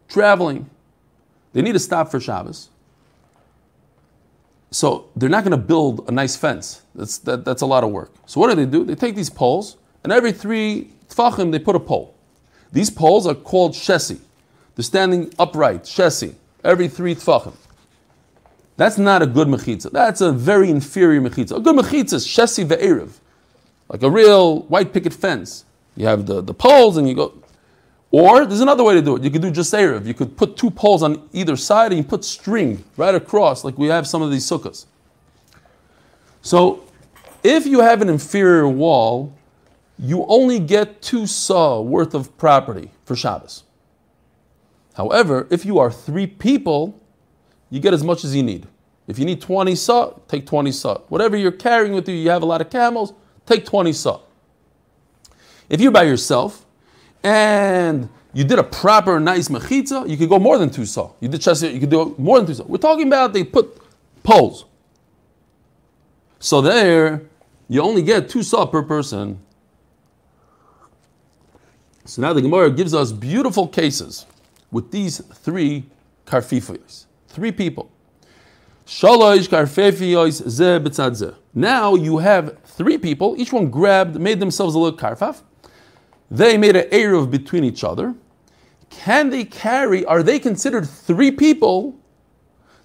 [0.08, 0.68] traveling.
[1.52, 2.70] They need to stop for Shabbos.
[4.70, 6.82] So they're not going to build a nice fence.
[6.94, 8.12] That's, that, that's a lot of work.
[8.26, 8.84] So what do they do?
[8.84, 12.14] They take these poles, and every three tfachim they put a pole.
[12.72, 14.18] These poles are called shesi.
[14.74, 17.54] They're standing upright, shesi, every three tfachim.
[18.78, 19.90] That's not a good mechitza.
[19.90, 21.56] That's a very inferior mechitza.
[21.56, 23.10] A good mechitza is shesi ve'eriv,
[23.88, 25.64] like a real white picket fence.
[25.96, 27.34] You have the, the poles and you go.
[28.12, 29.24] Or there's another way to do it.
[29.24, 30.06] You could do just Erev.
[30.06, 33.76] You could put two poles on either side and you put string right across, like
[33.76, 34.86] we have some of these sukkahs.
[36.40, 36.84] So
[37.42, 39.34] if you have an inferior wall,
[39.98, 43.64] you only get two saw worth of property for Shabbos.
[44.94, 46.98] However, if you are three people,
[47.70, 48.66] you get as much as you need.
[49.06, 50.98] If you need 20 saw, take 20 saw.
[51.08, 53.12] Whatever you're carrying with you, you have a lot of camels,
[53.46, 54.20] take 20 saw.
[55.68, 56.64] If you're by yourself
[57.22, 61.12] and you did a proper nice mechitza, you could go more than two saw.
[61.20, 62.64] You did chesed, you could do more than two saw.
[62.64, 63.78] We're talking about they put
[64.22, 64.66] poles.
[66.38, 67.22] So there,
[67.68, 69.40] you only get two saw per person.
[72.04, 74.24] So now the Gemara gives us beautiful cases
[74.70, 75.84] with these three
[76.26, 77.04] karfifos,
[77.38, 77.90] three people.
[81.54, 85.42] Now you have three people, each one grabbed, made themselves a little karfaf.
[86.30, 88.14] They made an eruv between each other.
[88.90, 92.00] Can they carry, are they considered three people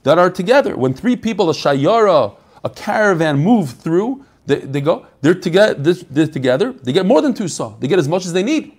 [0.04, 0.76] that are together?
[0.78, 6.28] When three people, a shayara, a caravan move through, they, they go, they're together, they're
[6.28, 8.78] together, they get more than two saw, they get as much as they need.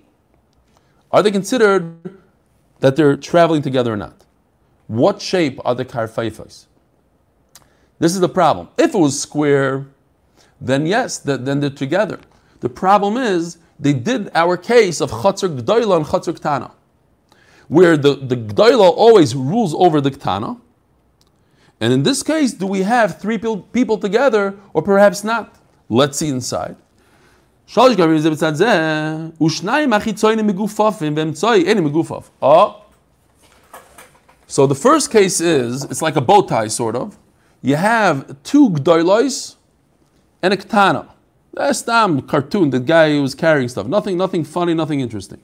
[1.11, 2.21] Are they considered
[2.81, 4.24] that they're traveling together or not?
[4.87, 6.67] What shape are the karfaifas?
[7.99, 8.69] This is the problem.
[8.77, 9.87] If it was square,
[10.61, 12.21] then yes, then they're together.
[12.61, 16.71] The problem is they did our case of chatzar gdoila and chatzar ktana,
[17.69, 20.61] where the, the gdoila always rules over the ktana.
[21.81, 25.57] And in this case, do we have three people together or perhaps not?
[25.89, 26.77] Let's see inside.
[32.43, 32.84] Oh,
[34.55, 37.19] so the first case is, it's like a bow tie sort of.
[37.61, 39.57] You have two gdoilos
[40.43, 41.13] and a katana.
[41.53, 43.89] That's damn cartoon, the guy who was carrying stuff.
[43.89, 45.41] Nothing, nothing funny, nothing interesting.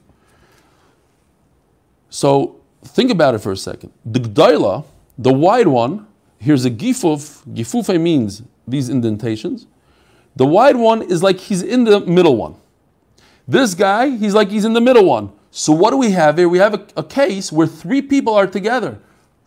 [2.09, 3.93] So think about it for a second.
[4.07, 4.85] The gdaila,
[5.19, 6.07] the wide one,
[6.39, 7.45] here's a gifuf.
[7.53, 9.67] Gifufe means these indentations.
[10.37, 12.55] The wide one is like he's in the middle one.
[13.49, 15.33] This guy, he's like he's in the middle one.
[15.51, 16.49] So what do we have here?
[16.49, 19.01] We have a, a case where three people are together.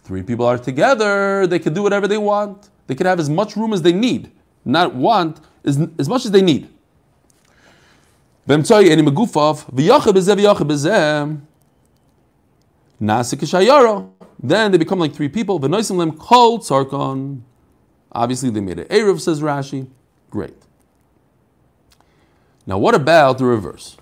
[0.03, 2.69] Three people are together, they can do whatever they want.
[2.87, 4.31] They can have as much room as they need.
[4.65, 6.67] Not want, as, as much as they need.
[8.45, 8.63] Then
[14.71, 15.59] they become like three people.
[18.15, 19.87] Obviously, they made an Erev, says Rashi.
[20.29, 20.53] Great.
[22.67, 23.97] Now, what about the reverse?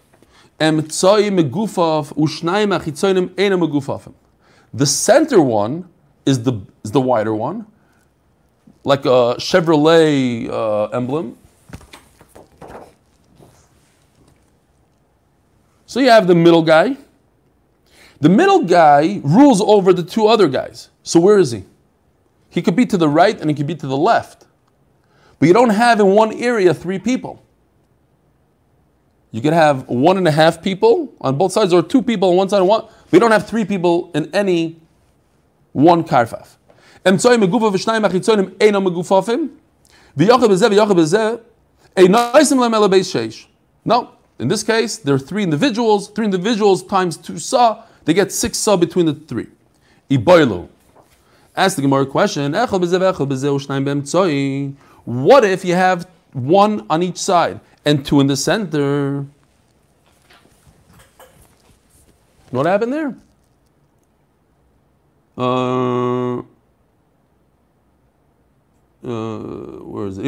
[4.74, 5.90] The center one
[6.26, 7.66] is the, is the wider one,
[8.84, 11.38] like a Chevrolet uh, emblem.
[15.88, 16.96] So you have the middle guy.
[18.20, 20.90] The middle guy rules over the two other guys.
[21.02, 21.66] So where is he?
[22.50, 24.46] He could be to the right and he could be to the left.
[25.40, 27.44] But you don't have in one area three people.
[29.32, 32.36] You can have one and a half people on both sides, or two people on
[32.36, 32.86] one side and one.
[33.12, 34.80] We don't have three people in any
[35.72, 36.58] one karfaf.
[43.84, 46.10] No, in this case, there are three individuals.
[46.10, 49.48] Three individuals times two sa, they get six sa between the three.
[50.10, 50.68] Iboilu.
[51.56, 52.54] Ask the Gemara question.
[55.04, 59.26] What if you have one on each side and two in the center?
[62.52, 63.16] What happened there?
[65.38, 66.44] Uh, uh,
[69.04, 70.26] where is it?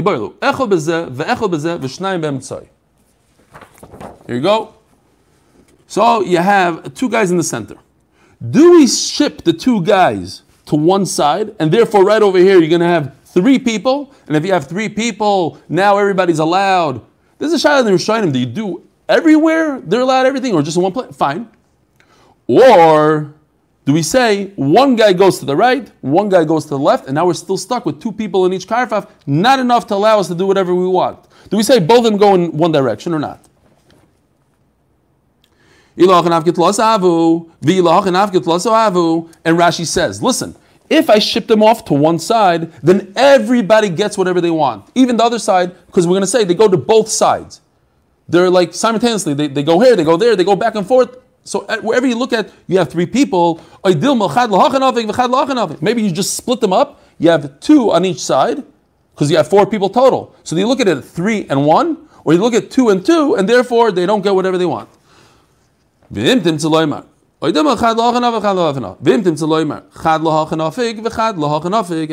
[4.25, 4.73] Here you go.
[5.87, 7.75] So you have two guys in the center.
[8.49, 12.69] Do we ship the two guys to one side, and therefore right over here you're
[12.69, 14.13] going to have three people?
[14.27, 17.01] And if you have three people, now everybody's allowed.
[17.37, 18.31] This is a shayla in Rishonim.
[18.31, 21.15] Do you do everywhere they're allowed everything, or just in one place?
[21.15, 21.47] Fine.
[22.47, 23.33] Or
[23.85, 27.07] do we say one guy goes to the right, one guy goes to the left,
[27.07, 30.19] and now we're still stuck with two people in each karfaf, not enough to allow
[30.19, 31.27] us to do whatever we want?
[31.49, 33.39] Do we say both of them go in one direction or not?
[35.95, 36.07] And
[39.59, 40.55] Rashi says, listen,
[40.93, 44.89] if I ship them off to one side, then everybody gets whatever they want.
[44.95, 47.61] Even the other side, because we're going to say they go to both sides.
[48.29, 51.17] They're like simultaneously, they, they go here, they go there, they go back and forth.
[51.43, 53.59] So uh, wherever you look at, you have three people.
[55.81, 57.01] Maybe you just split them up.
[57.19, 58.63] You have two on each side,
[59.13, 60.33] because you have four people total.
[60.43, 63.35] So you look at it three and one, or you look at two and two,
[63.35, 64.89] and therefore they don't get whatever they want.
[67.43, 67.57] And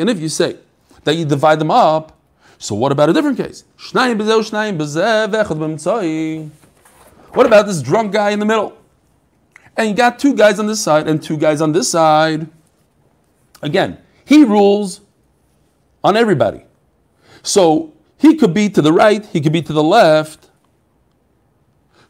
[0.09, 0.57] if you say
[1.05, 2.19] that you divide them up,
[2.57, 3.63] so what about a different case?
[7.33, 8.77] What about this drunk guy in the middle?
[9.77, 12.49] And you got two guys on this side and two guys on this side.
[13.61, 14.99] Again, he rules
[16.03, 16.65] on everybody.
[17.41, 20.50] So he could be to the right, he could be to the left.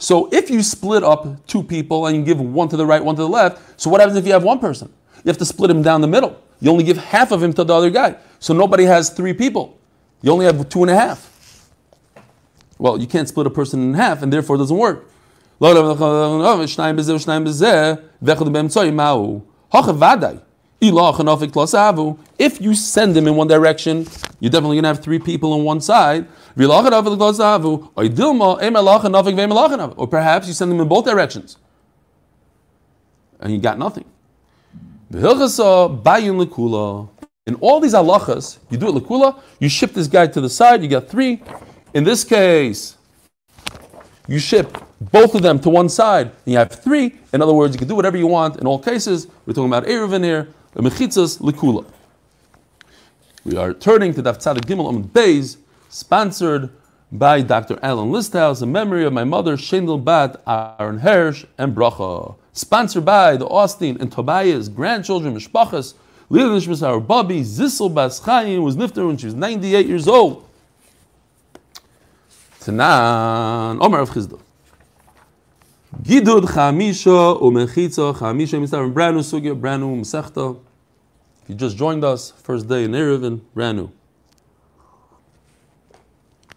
[0.01, 3.15] So if you split up two people and you give one to the right, one
[3.15, 4.91] to the left, so what happens if you have one person?
[5.17, 6.41] You have to split him down the middle.
[6.59, 8.15] You only give half of him to the other guy.
[8.39, 9.77] So nobody has three people.
[10.23, 11.69] You only have two and a half.
[12.79, 15.07] Well, you can't split a person in half, and therefore it doesn't work.
[22.39, 24.07] If you send them in one direction,
[24.39, 26.25] you're definitely going to have three people on one side.
[26.57, 26.81] Or
[30.07, 31.57] perhaps you send them in both directions.
[33.39, 34.05] And you got nothing.
[35.13, 35.25] In
[37.55, 40.87] all these halachas, you do it lekula, you ship this guy to the side, you
[40.87, 41.41] got three.
[41.93, 42.97] In this case,
[44.27, 47.15] you ship both of them to one side, and you have three.
[47.33, 49.27] In other words, you can do whatever you want in all cases.
[49.45, 51.85] We're talking about Eruvin here, the mechitzas lekula.
[53.43, 55.57] We are turning to Daf Tzadik Gimel Amud Beis,
[55.91, 56.69] sponsored
[57.11, 57.77] by Dr.
[57.83, 62.35] Alan Listhouse in memory of my mother, Shendel Bat, Aaron Hirsch, and Bracha.
[62.53, 65.93] Sponsored by the Austin and Tobias grandchildren, Mishpachas,
[66.29, 70.47] Lila Nishmas, our Bobby, Zissel Bas Chaim, was nifter when she was 98 years old.
[72.61, 74.39] Tanan, Omar of Chizdah.
[76.01, 80.57] Gidud Chamisha Umechitza Chamisha brand new sugya, brand new Masechta.
[81.43, 83.91] If you just joined us, first day in Eruvin, brand new.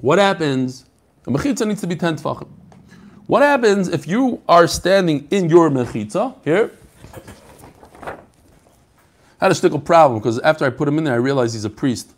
[0.05, 0.85] What happens?
[1.23, 2.47] The mechitza needs to be 10 tefachim.
[3.27, 6.73] What happens if you are standing in your mechitza here?
[8.03, 8.17] I
[9.41, 11.71] had a stickle problem because after I put him in there, I realized he's a
[11.71, 12.13] priest.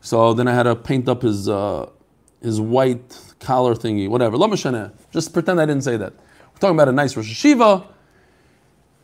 [0.00, 1.88] So then I had to paint up his uh,
[2.42, 4.36] his white collar thingy, whatever.
[5.12, 6.14] Just pretend I didn't say that.
[6.14, 7.86] We're talking about a nice Rosh Yeshiva.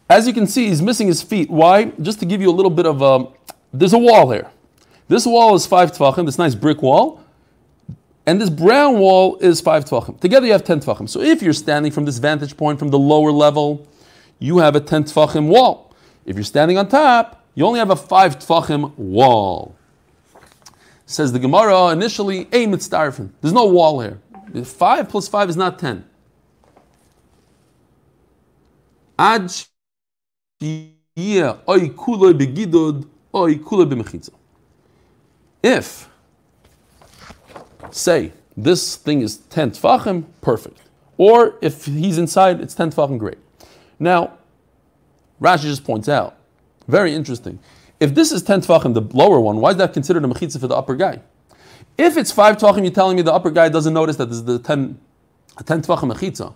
[0.08, 1.48] As you can see, he's missing his feet.
[1.48, 1.92] Why?
[2.02, 3.28] Just to give you a little bit of a.
[3.72, 4.50] There's a wall here.
[5.06, 7.19] This wall is five tvachim, this nice brick wall.
[8.30, 10.20] And this brown wall is five tvachim.
[10.20, 11.08] Together you have ten tvachim.
[11.08, 13.88] So if you're standing from this vantage point from the lower level,
[14.38, 15.92] you have a ten tvachim wall.
[16.24, 19.74] If you're standing on top, you only have a five tvachim wall.
[21.06, 23.30] Says the Gemara initially, a mitzdarfin.
[23.40, 24.20] There's no wall here.
[24.62, 26.04] Five plus five is not ten.
[35.64, 36.09] If,
[37.94, 40.80] say, this thing is 10 tfachim, perfect.
[41.16, 43.38] Or if he's inside, it's 10 tfachim, great.
[43.98, 44.38] Now,
[45.40, 46.36] Rashi just points out,
[46.88, 47.58] very interesting.
[47.98, 50.66] If this is 10 tfachim, the lower one, why is that considered a mechitza for
[50.66, 51.20] the upper guy?
[51.98, 54.44] If it's 5 tfachim, you're telling me the upper guy doesn't notice that this is
[54.44, 54.98] the 10,
[55.58, 56.54] a 10 tfachim mechitza.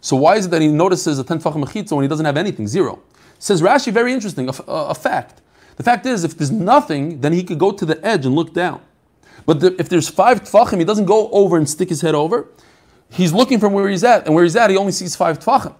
[0.00, 2.36] So why is it that he notices a 10 tfachim mechitza when he doesn't have
[2.36, 2.66] anything?
[2.66, 3.00] Zero.
[3.38, 5.40] Says Rashi, very interesting, a, a, a fact.
[5.76, 8.52] The fact is, if there's nothing, then he could go to the edge and look
[8.52, 8.82] down.
[9.46, 12.48] But the, if there's five tfachim, he doesn't go over and stick his head over.
[13.10, 15.74] He's looking from where he's at, and where he's at, he only sees five tfachim.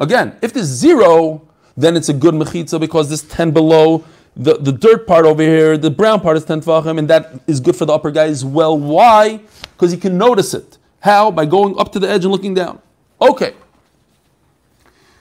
[0.00, 4.04] Again, if there's zero, then it's a good mechitza because this 10 below,
[4.36, 7.60] the, the dirt part over here, the brown part is 10 tfachim, and that is
[7.60, 8.78] good for the upper guy as well.
[8.78, 9.40] Why?
[9.72, 10.78] Because he can notice it.
[11.00, 11.30] How?
[11.30, 12.80] By going up to the edge and looking down.
[13.20, 13.54] Okay.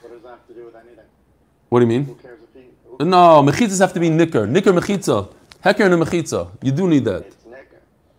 [0.01, 1.05] What does that have to do with anything?
[1.70, 2.05] What do you mean?
[2.05, 2.70] Who cares if he?
[2.99, 4.47] Who, No, mechitzas have to be nicker.
[4.47, 5.34] Nicker mechitza.
[5.62, 6.49] Hecker and a mechitza.
[6.62, 7.26] You do need that.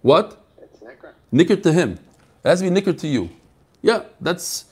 [0.02, 0.44] What?
[0.60, 1.14] It's nicker.
[1.32, 1.98] Nicker to him.
[2.44, 3.30] It has to be nicker to you.
[3.82, 4.66] Yeah, that's.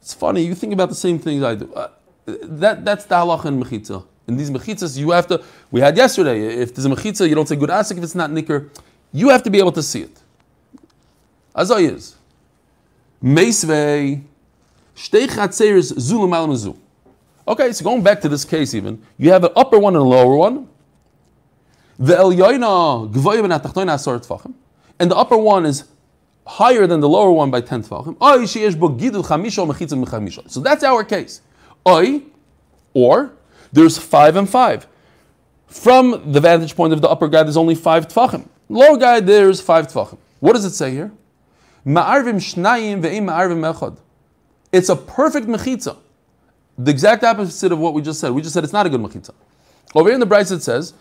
[0.00, 0.42] It's funny.
[0.42, 1.72] You think about the same things I do.
[1.74, 1.88] Uh,
[2.26, 4.04] that that's the halacha in mechitza.
[4.28, 5.42] In these mechitzas, you have to.
[5.70, 6.46] We had yesterday.
[6.62, 8.70] If there's a mechitza, you don't say good asik if it's not nicker.
[9.12, 10.20] You have to be able to see it.
[11.54, 12.16] Azay is.
[13.22, 14.22] Meisvei.
[14.94, 16.76] Shtei chatzeres zulum al mezu.
[17.48, 20.08] Okay, so going back to this case, even you have an upper one and a
[20.08, 20.68] lower one.
[21.98, 24.52] The elyoina gvoya ben atachtoina asor tfachim,
[24.98, 25.84] and the upper one is
[26.46, 28.16] higher than the lower one by ten tfachim.
[28.22, 30.50] Oy sheyesh bo gidul chamisha or mechitza mechamisha.
[30.50, 31.42] So that's our case.
[31.86, 32.22] Oy,
[32.94, 33.32] or
[33.72, 34.86] there's five and five.
[35.66, 38.48] From the vantage point of the upper guy, there's only five tfachim.
[38.68, 40.18] Lower guy, there's five tfachim.
[40.40, 41.12] What does it say here?
[41.84, 43.98] Ma'arvim shnayim ve'im ma'arvim echad.
[44.72, 45.96] It's a perfect mechitza.
[46.78, 48.32] The exact opposite of what we just said.
[48.32, 49.30] We just said it's not a good mechitza.
[49.94, 50.94] Over here in the Braisa it says,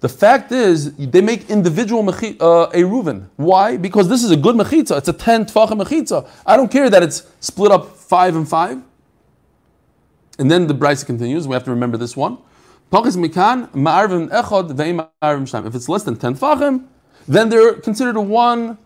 [0.00, 3.20] the fact is they make individual mechi- uh.
[3.36, 3.76] Why?
[3.76, 4.96] Because this is a good mechitza.
[4.98, 6.28] It's a 10 tfachim mechitza.
[6.46, 8.82] I don't care that it's split up five and five.
[10.38, 11.46] And then the Braisa continues.
[11.46, 12.38] We have to remember this one.
[12.92, 13.18] If it's
[15.88, 16.84] less than 10 tfachim,
[17.28, 18.78] then they're considered one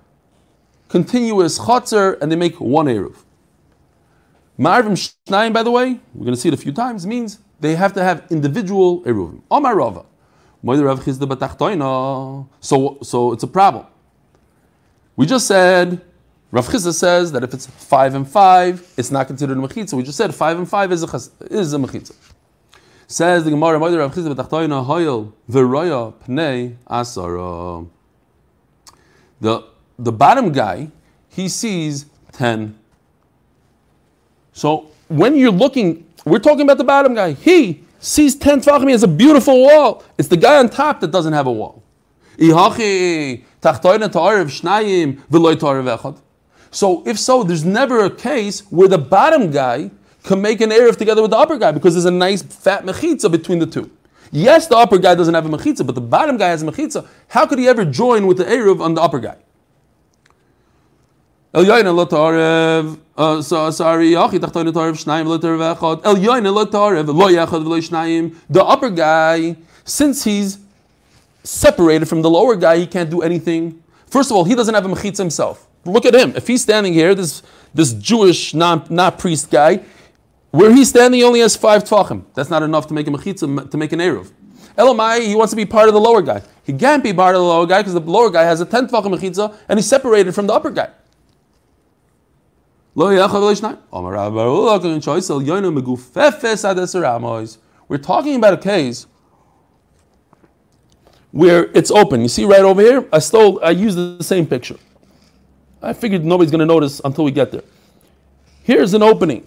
[0.88, 3.16] continuous chotzer and they make one Eruv.
[4.58, 4.92] Ma'arvim
[5.28, 7.92] shnayim, by the way, we're going to see it a few times, means they have
[7.94, 9.42] to have individual eruvim.
[9.50, 10.04] Omar Rava.
[12.60, 13.86] So, so it's a problem.
[15.16, 16.00] We just said,
[16.50, 19.94] Rav Chizda says that if it's five and five, it's not considered a mechitza.
[19.94, 22.14] We just said five and five is a, chas- is a mechitza.
[23.06, 27.88] Says the Gemara, Moeder Rav Chizda b'tachtoina, hoyel v'roya pnei asara.
[29.40, 29.64] The,
[29.98, 30.90] the bottom guy,
[31.28, 32.78] he sees ten
[34.54, 37.32] so when you're looking, we're talking about the bottom guy.
[37.32, 40.04] He sees 10 tfachim, he has a beautiful wall.
[40.18, 41.82] It's the guy on top that doesn't have a wall.
[46.70, 49.90] So if so, there's never a case where the bottom guy
[50.24, 53.30] can make an Erev together with the upper guy because there's a nice fat mechitza
[53.30, 53.90] between the two.
[54.32, 57.06] Yes, the upper guy doesn't have a mechitza, but the bottom guy has a mechitza.
[57.28, 59.36] How could he ever join with the Erev on the upper guy?
[61.54, 66.00] El yoyna lo tarev, uh, so sorry, yachi tachtoyna tarev shnayim lo tarev echad.
[66.04, 68.34] El yoyna lo tarev lo yachad v'lo shnayim.
[68.50, 70.58] The upper guy, since he's
[71.44, 73.80] separated from the lower guy, he can't do anything.
[74.06, 75.68] First of all, he doesn't have a mechitza himself.
[75.84, 76.34] Look at him.
[76.34, 79.84] If he's standing here, this this Jewish non not priest guy,
[80.50, 82.24] where he's standing, he only has five tvachim.
[82.34, 84.32] That's not enough to make a mechitza to make an eruv.
[84.76, 86.42] Elamai, he wants to be part of the lower guy.
[86.64, 88.88] He can't be part of the lower guy because the lower guy has a ten
[88.88, 90.90] tvachim mechitza and he's separated from the upper guy.
[92.96, 93.16] We're
[97.98, 99.06] talking about a case
[101.32, 102.20] where it's open.
[102.20, 103.08] You see right over here?
[103.12, 104.76] I stole, I used the same picture.
[105.82, 107.64] I figured nobody's going to notice until we get there.
[108.62, 109.44] Here's an opening.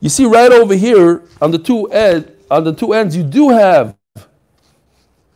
[0.00, 3.48] You see right over here on the two ed, on the two ends, you do
[3.48, 3.96] have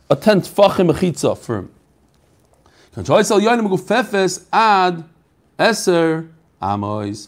[0.09, 1.71] a tent tfachim mechitza for him.
[2.95, 5.03] Kanchoisel yoinim gufefes ad
[5.59, 6.29] eser
[6.61, 7.27] amois.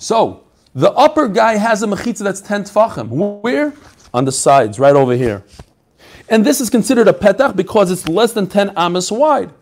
[0.00, 0.44] So
[0.74, 3.08] the upper guy has a mechitza that's ten tfachim.
[3.42, 3.74] Where?
[4.14, 5.44] On the sides, right over here.
[6.28, 9.52] And this is considered a petach because it's less than ten amos wide.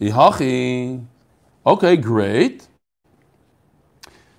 [0.00, 1.04] Ihachi.
[1.64, 2.66] Okay, great.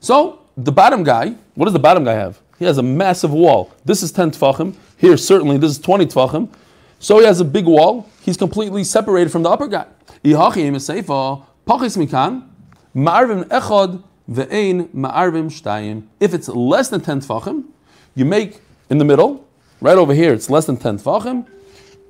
[0.01, 2.41] So the bottom guy, what does the bottom guy have?
[2.59, 3.71] He has a massive wall.
[3.85, 4.75] This is 10 tfachim.
[4.97, 6.49] Here, certainly, this is 20 tfachim.
[6.99, 8.09] So he has a big wall.
[8.21, 9.85] He's completely separated from the upper guy.
[10.23, 12.50] Pachis mikan
[12.95, 16.07] ma'arvim echad ve'ein ma'arvim shtayim.
[16.19, 17.65] If it's less than 10 tfachim,
[18.15, 19.47] you make in the middle,
[19.79, 21.47] right over here, it's less than 10 tfachim.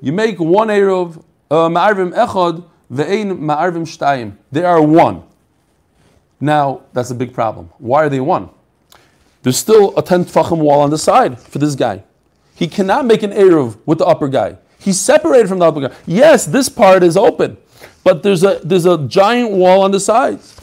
[0.01, 4.37] You make one eruv uh, ma'arvim echad ve'ein ma'arvim shtayim.
[4.51, 5.23] They are one.
[6.39, 7.69] Now, that's a big problem.
[7.77, 8.49] Why are they one?
[9.43, 12.03] There's still a 10 tfachim wall on the side for this guy.
[12.55, 14.57] He cannot make an eruv with the upper guy.
[14.79, 15.95] He's separated from the upper guy.
[16.05, 17.57] Yes, this part is open,
[18.03, 20.57] but there's a there's a giant wall on the sides.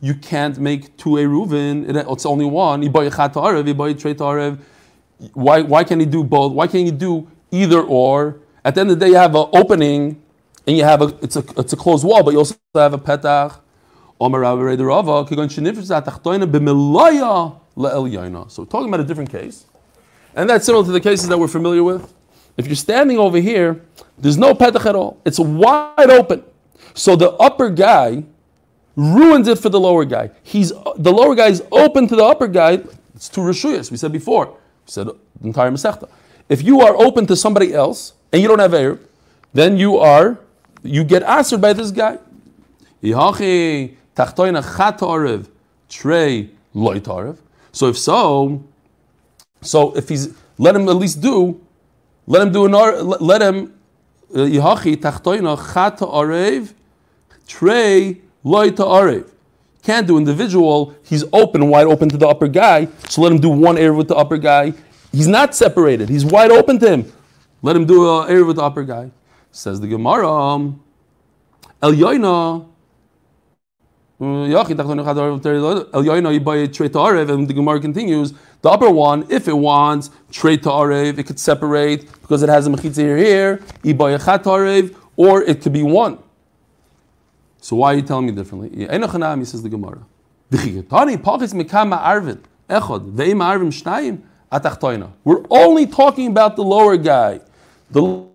[0.00, 1.84] You can't make two eruvin.
[2.12, 2.82] It's only one.
[5.34, 6.52] Why, why can't he do both?
[6.52, 8.40] Why can't he do either or?
[8.64, 10.22] At the end of the day, you have an opening
[10.68, 12.98] and you have a it's a it's a closed wall, but you also have a
[12.98, 13.58] petach.
[14.20, 14.28] So
[18.62, 19.64] we're talking about a different case.
[20.34, 22.12] And that's similar to the cases that we're familiar with.
[22.58, 23.80] If you're standing over here,
[24.18, 25.18] there's no petach at all.
[25.24, 26.44] It's wide open.
[26.92, 28.24] So the upper guy
[28.94, 30.30] ruins it for the lower guy.
[30.42, 32.82] He's the lower guy is open to the upper guy.
[33.14, 33.90] It's two reshuyas.
[33.90, 34.48] We said before.
[34.48, 36.10] We said the entire masechta.
[36.50, 38.98] If you are open to somebody else and you don't have air,
[39.54, 40.38] then you are
[40.88, 42.18] you get answered by this guy.
[47.72, 48.64] So if so,
[49.62, 51.60] so if he's let him at least do,
[52.26, 53.74] let him do an let him
[54.34, 56.74] uh, Yihachi tachtoina chat arev
[57.46, 58.20] trey.
[59.82, 60.94] Can't do individual.
[61.04, 62.88] He's open, wide open to the upper guy.
[63.08, 64.74] So let him do one air with the upper guy.
[65.12, 66.08] He's not separated.
[66.08, 67.12] He's wide open to him.
[67.62, 69.10] Let him do an air with the upper guy.
[69.58, 70.28] Says the Gemara.
[71.82, 72.64] El Yoina.
[74.20, 78.34] Mm, El Yoina and the Gemara continues.
[78.62, 82.68] The upper one, if it wants trade to arev, it could separate because it has
[82.68, 86.18] a mechitza here, here, arev, or it could be one.
[87.60, 88.86] So why are you telling me differently?
[89.44, 90.06] says the Gemara.
[95.24, 97.40] We're only talking about the lower guy.
[97.90, 98.28] The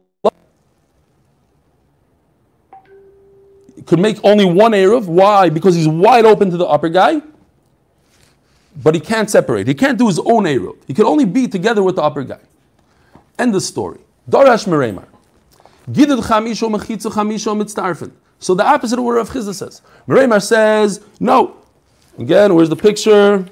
[3.86, 5.06] could make only one Eruv.
[5.06, 5.50] Why?
[5.50, 7.22] Because he's wide open to the upper guy,
[8.82, 9.68] but he can't separate.
[9.68, 10.78] He can't do his own Eruv.
[10.88, 12.40] He can only be together with the upper guy.
[13.38, 14.00] End the story.
[14.30, 15.06] Darash Meremar.
[15.90, 18.12] Gidid chamisho mechitzu chamisho mitztarfen.
[18.40, 19.82] So the opposite of what Rav Chisda says.
[20.08, 21.58] Meremar says, no.
[22.18, 23.46] Again, where's the picture?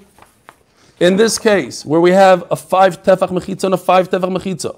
[1.00, 4.78] In this case, where we have a five tefach mechitza and a five tefach mechitza.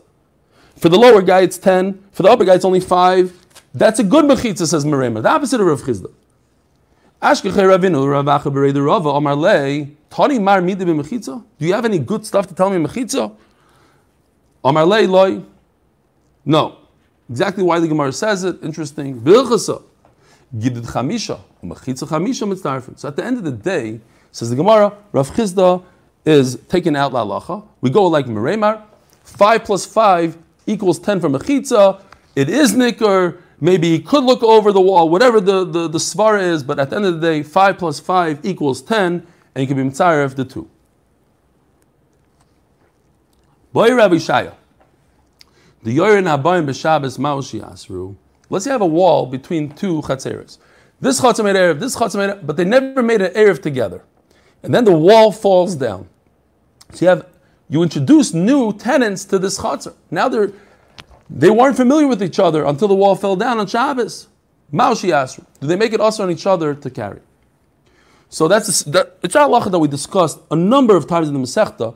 [0.77, 2.01] For the lower guy, it's ten.
[2.11, 3.42] For the upper guy, it's only five.
[3.73, 5.21] That's a good mechitza, says Merema.
[5.21, 6.11] The opposite of Rav Chisda.
[7.21, 11.43] Ashkechei Ravinu, Rav Acha Omar Lei, Tani Mar Midi mechitza.
[11.57, 13.35] Do you have any good stuff to tell me mechitza?
[14.63, 15.41] Omar Lei Loi.
[16.45, 16.77] No.
[17.29, 18.61] Exactly why the Gemara says it.
[18.61, 19.19] Interesting.
[19.21, 19.79] Chamisha.
[20.53, 22.99] Mechitza Chamisha mitzdarfen.
[22.99, 23.99] So at the end of the day,
[24.31, 25.83] says the Gemara, Rav Chisda
[26.25, 28.83] is taken out la We go like Meremar.
[29.23, 32.01] Five plus five equals ten for mechitza.
[32.35, 33.42] It is nicker.
[33.59, 36.89] Maybe he could look over the wall, whatever the, the, the svara is, but at
[36.89, 39.25] the end of the day, 5 plus 5 equals 10,
[39.55, 40.69] and he can be mitzayir of the two.
[43.71, 44.53] Boy Rabbi Shaya.
[45.81, 48.15] The Yorin Habayim b'Shabbos Maushi Asru.
[48.49, 50.59] Let's say have a wall between two chatzeres.
[51.01, 54.03] This chatzah made Erev, this chatzah made but they never made an Erev together.
[54.61, 56.07] And then the wall falls down.
[56.93, 57.27] So you have,
[57.67, 59.95] you introduce new tenants to this chatzah.
[60.11, 60.51] Now they're,
[61.33, 64.27] they weren't familiar with each other until the wall fell down on Shabbos.
[64.71, 65.43] Maushi Asru.
[65.59, 67.21] Do they make it also on each other to carry?
[68.29, 71.95] So that's a, that, halacha that we discussed a number of times in the Masechta.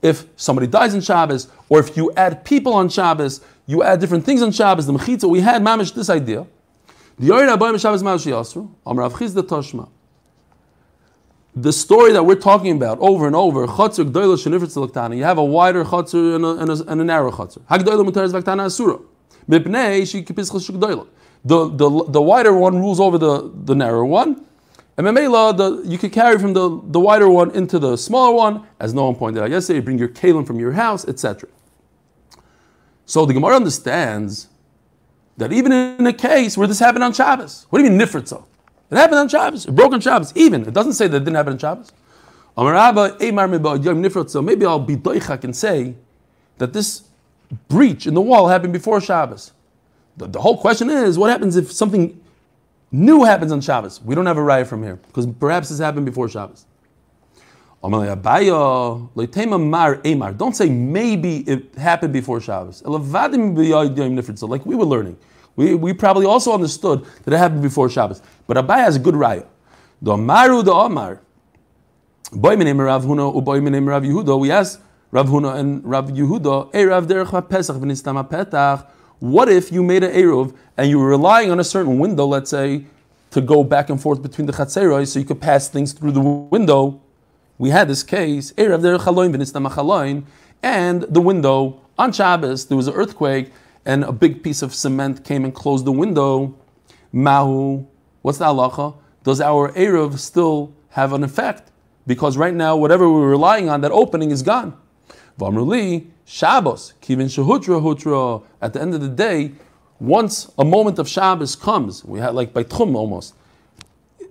[0.00, 4.24] If somebody dies on Shabbos, or if you add people on Shabbos, you add different
[4.24, 4.86] things on Shabbos.
[4.86, 6.46] The mechitza we had mamish this idea.
[7.18, 8.70] The Yored Abayim Shabbos Maushi Asru.
[8.86, 9.88] Amar Avchizda Toshma
[11.54, 16.36] the story that we're talking about over and over, shenifrit You have a wider chatzir
[16.36, 18.98] and a, and a, and a narrow asura.
[19.48, 21.06] Mipnei shugdoila.
[21.44, 24.44] The, the, the wider one rules over the, the narrower one.
[24.96, 28.66] And Memela, the, you could carry from the, the wider one into the smaller one,
[28.80, 31.48] as no one pointed out yesterday, you bring your kalim from your house, etc.
[33.06, 34.48] So the Gemara understands
[35.36, 38.44] that even in a case where this happened on Shabbos, what do you mean nifritza?
[38.90, 40.62] It happened on Shabbos, it broke on Shabbos, even.
[40.62, 41.92] It doesn't say that it didn't happen on Shabbos.
[44.32, 45.94] So Maybe I'll be doichak and say
[46.56, 47.02] that this
[47.68, 49.52] breach in the wall happened before Shabbos.
[50.16, 52.20] The, the whole question is, what happens if something
[52.90, 54.02] new happens on Shabbos?
[54.02, 56.64] We don't have a riot from here, because perhaps this happened before Shabbos.
[57.80, 58.16] Don't
[60.56, 62.82] say maybe it happened before Shabbos.
[62.82, 65.16] Like we were learning.
[65.58, 68.22] We, we probably also understood that it happened before Shabbos.
[68.46, 69.44] But Abai has a good raya.
[70.00, 71.20] The Amaru the Amar.
[72.30, 74.38] Boy name Rav Huna uboy name Rav Yehuda.
[74.38, 74.78] We asked
[75.10, 78.86] Rav Huna and Rav Yehuda, Ey Rav Derech Pesach v'nistam petach.
[79.18, 82.50] What if you made an Eruv and you were relying on a certain window, let's
[82.50, 82.86] say,
[83.32, 86.20] to go back and forth between the Chatzerai so you could pass things through the
[86.20, 87.00] window?
[87.58, 90.22] We had this case, Erev Derech Chaloin v'nistam Chaloin,
[90.62, 93.50] and the window on Shabbos, there was an earthquake
[93.88, 96.54] and a big piece of cement came and closed the window.
[97.10, 97.86] Mahu,
[98.20, 98.94] what's the halacha?
[99.24, 101.72] Does our Erev still have an effect?
[102.06, 104.76] Because right now, whatever we're relying on, that opening is gone.
[105.40, 108.44] Vamruli, Shabbos, Kivin Shehutra Hutra.
[108.60, 109.52] At the end of the day,
[109.98, 113.34] once a moment of Shabbos comes, we had like by Tchum almost,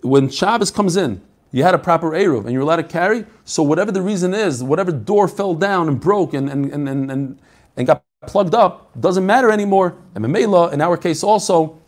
[0.02, 1.20] when Shabbos comes in,
[1.52, 4.64] you had a proper Eruv and you're allowed to carry, so whatever the reason is,
[4.64, 7.40] whatever door fell down and broke and, and, and, and,
[7.76, 9.96] and got plugged up, doesn't matter anymore.
[10.14, 11.80] And Memela, in our case also,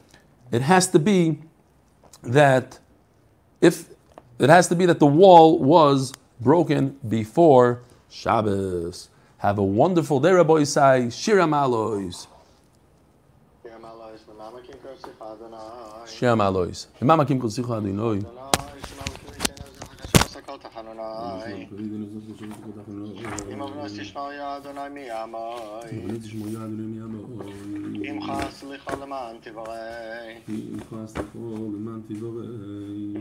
[0.51, 1.39] it has to be
[2.23, 2.79] that
[3.61, 3.89] if
[4.39, 9.09] it has to be that the wall was broken before Shabbos.
[9.39, 11.07] Have a wonderful day, Rabbi Isai.
[11.07, 12.27] Shiram Alois.
[16.05, 16.87] Shiram Alois.
[17.01, 17.39] Imam Akim
[21.09, 21.67] עמי.
[23.53, 25.09] אם אבנוס תשמע אדוני מימי.
[28.09, 29.73] עמך סליחה למען תברא.
[30.47, 31.39] עמך סליחה
[31.73, 32.45] למען תברא.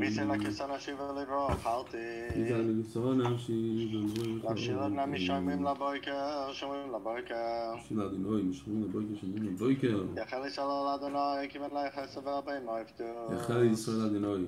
[0.01, 1.97] ויצא לכיסא נפשי ולברוא אכלתי.
[2.37, 4.61] ויצא לכיסא נפשי ולברוא אכלתי.
[4.61, 5.21] שילד נמי אוקיי.
[5.27, 7.75] שומעים לבויקר, שומעים לבויקר.
[7.89, 10.05] שילד נמי שומעים לבויקר, שומעים לבויקר.
[10.17, 13.35] יחל ישראל אדוני, כיוון ליחס והבהמה עבדו.
[13.35, 14.45] יחל ישראל אדוני.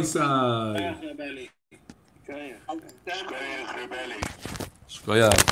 [0.05, 0.73] sağ.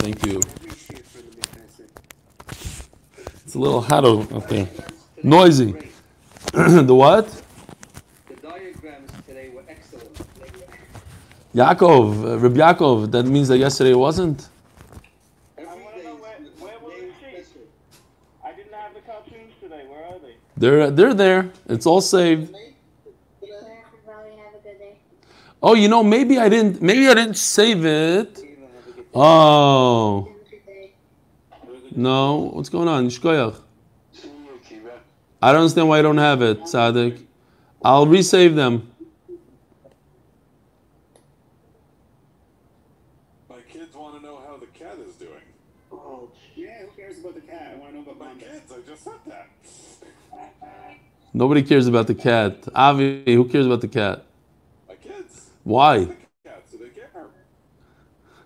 [0.02, 0.40] Thank you.
[3.46, 4.68] It's a little hot up there.
[5.24, 5.74] Noisy.
[6.54, 7.28] the what?
[8.28, 10.29] The diagrams today were excellent.
[11.60, 14.48] Yaakov, uh, Reb Yaakov, that means that yesterday it wasn't?
[15.56, 15.66] Where-?
[18.46, 21.52] I didn't have the cartoons today where are they They're they're there.
[21.68, 22.56] It's all saved.
[25.62, 28.42] Oh, you know, maybe I didn't maybe I didn't save it.
[29.14, 30.30] Oh.
[31.92, 33.10] No, what's going on?
[35.42, 37.28] I don't understand why I don't have it, Sadik.
[37.84, 38.92] I'll resave them.
[43.50, 45.32] My kids want to know how the cat is doing.
[45.92, 47.72] Oh, yeah, who cares about the cat?
[47.74, 48.38] I want to know about My mine.
[48.40, 49.48] kids, I just said that.
[51.34, 52.68] Nobody cares about the cat.
[52.74, 54.26] Avi, who cares about the cat?
[54.88, 55.52] My kids.
[55.64, 56.06] Why?
[56.44, 57.10] Cat, so they care.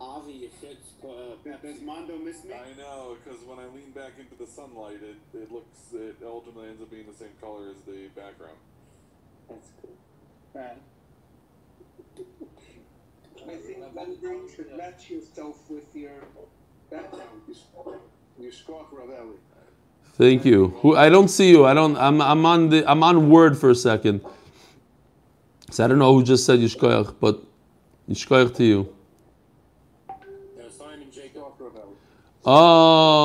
[0.01, 0.77] Avi, your.
[1.01, 2.53] Uh, does Mondo miss me?
[2.53, 6.69] I know, because when I lean back into the sunlight, it, it looks, it ultimately
[6.69, 8.57] ends up being the same color as the background.
[9.49, 9.95] That's cool.
[10.53, 10.77] Right.
[13.45, 16.27] I think Mondo should match yourself with your
[16.91, 17.41] background.
[18.39, 19.37] You squawk Ravelli.
[20.15, 20.67] Thank you.
[20.81, 21.65] Who I don't see you.
[21.65, 24.21] I don't I'm I'm on the I'm on word for a second.
[25.71, 27.41] So I don't know who just said Yishkoyach, but
[28.07, 28.95] Yishkoyach to you.
[30.07, 31.43] Yeah, Simon Jacob.
[32.45, 33.23] Oh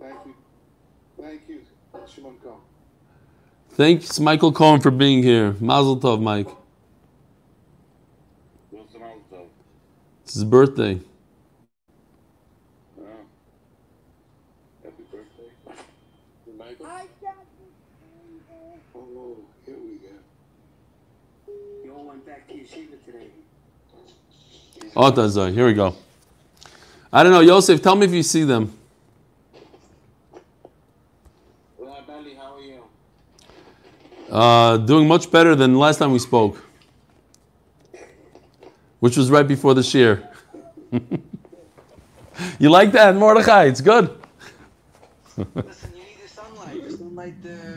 [0.00, 0.34] Thank you.
[1.20, 1.60] Thank you,
[2.06, 2.60] Shimon Kong.
[3.72, 5.54] thanks Michael Cohen for being here.
[5.60, 6.48] Mazel Tov, Mike.
[8.70, 9.50] Wilson Alto.
[10.24, 11.00] It's his birthday.
[22.18, 22.54] went back to
[23.06, 23.28] today.
[24.96, 25.94] Uh, here we go.
[27.12, 28.74] I don't know, Yosef, tell me if you see them.
[34.30, 36.62] Uh, doing much better than last time we spoke,
[39.00, 40.22] which was right before the shiur.
[42.58, 43.64] you like that, Mordechai?
[43.64, 44.10] It's good.
[45.36, 46.90] Listen, you need the sunlight.
[46.90, 47.34] Sunlight.
[47.46, 47.67] Uh...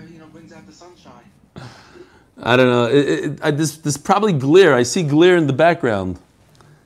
[2.44, 2.86] I don't know.
[2.86, 4.74] It, it, I, this, this probably glare.
[4.74, 6.20] I see glare in the background.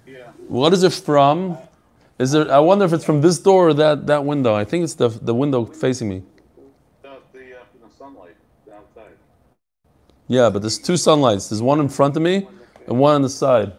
[0.05, 0.27] Yeah.
[0.47, 1.57] What is it from?
[2.19, 2.49] Is it?
[2.49, 4.53] I wonder if it's from this door or that, that window.
[4.53, 6.23] I think it's the the window facing me.
[7.01, 8.35] The, the, uh, the sunlight
[8.73, 9.11] outside.
[10.27, 11.49] Yeah, but there's two sunlights.
[11.49, 12.47] There's one in front of me
[12.87, 13.73] and one on the side.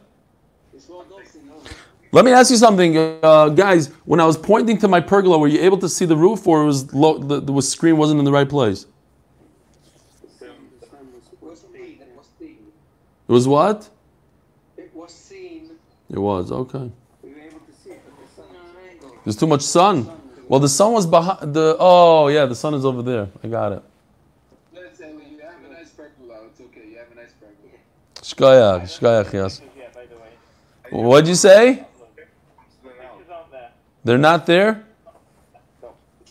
[0.75, 1.69] It's all dosing over.
[2.13, 3.89] Let me ask you something, uh, guys.
[4.05, 6.65] When I was pointing to my pergola, were you able to see the roof, or
[6.65, 8.85] was low, the, the screen wasn't in the right place?
[8.85, 8.89] It
[11.41, 11.99] was seen.
[12.01, 12.59] It was seen.
[13.29, 13.89] It was what?
[14.77, 15.71] It was seen.
[16.11, 16.91] It was okay.
[17.23, 18.47] We were able to see it from the sun
[18.91, 19.19] angle.
[19.25, 20.11] There's too much sun.
[20.49, 21.77] Well, the sun was behind the.
[21.81, 23.29] Oh yeah, the sun is over there.
[23.43, 23.83] I got it.
[24.73, 26.45] Let's say uh, you have a nice pergola.
[26.47, 26.89] It's okay.
[26.89, 28.81] You have a nice pergola.
[28.85, 29.61] Shkoyach, shkoyach, yes.
[30.91, 31.85] What'd you say?
[34.05, 34.85] They're not there.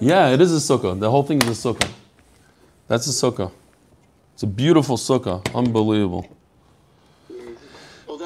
[0.00, 0.98] Yeah, it is a sukkah.
[0.98, 1.90] The whole thing is a sukkah.
[2.88, 3.52] That's a sukkah.
[4.32, 5.42] It's a beautiful sukkah.
[5.54, 6.26] Unbelievable.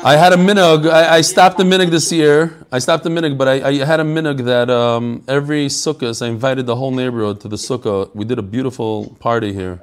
[0.05, 0.88] I had a minog.
[0.88, 2.64] I, I stopped the minog this year.
[2.70, 6.28] I stopped the minog, but I, I had a minog that um, every sukkah, I
[6.28, 8.14] invited the whole neighborhood to the sukkah.
[8.14, 9.80] We did a beautiful party here.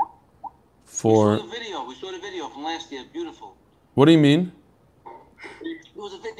[0.86, 1.86] For We saw the video.
[1.86, 3.04] We saw the video from last year.
[3.12, 3.56] Beautiful.
[3.96, 4.54] what do you mean?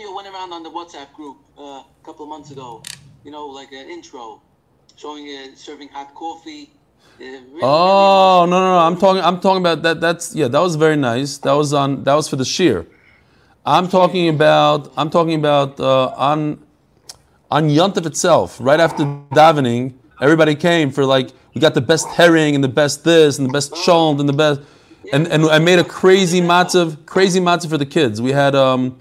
[0.02, 2.50] There was a video went around on the WhatsApp group uh, a couple of months
[2.52, 2.82] ago.
[3.24, 4.42] You know, like an intro,
[4.96, 6.72] showing uh, serving hot coffee.
[7.20, 8.80] Really, Oh no no no!
[8.80, 9.22] I'm talking.
[9.22, 10.02] I'm talking about that.
[10.02, 10.48] That's yeah.
[10.48, 11.38] That was very nice.
[11.40, 12.04] That was on.
[12.04, 12.88] That was for the shiur.
[13.64, 14.92] I'm talking about.
[14.98, 16.64] I'm talking about uh, on
[17.52, 18.58] on Yontif itself.
[18.60, 23.04] Right after davening, everybody came for like we got the best herring and the best
[23.04, 24.62] this and the best cholent and the best.
[25.14, 28.20] And and I made a crazy matzav, crazy matzav for the kids.
[28.20, 29.01] We had um,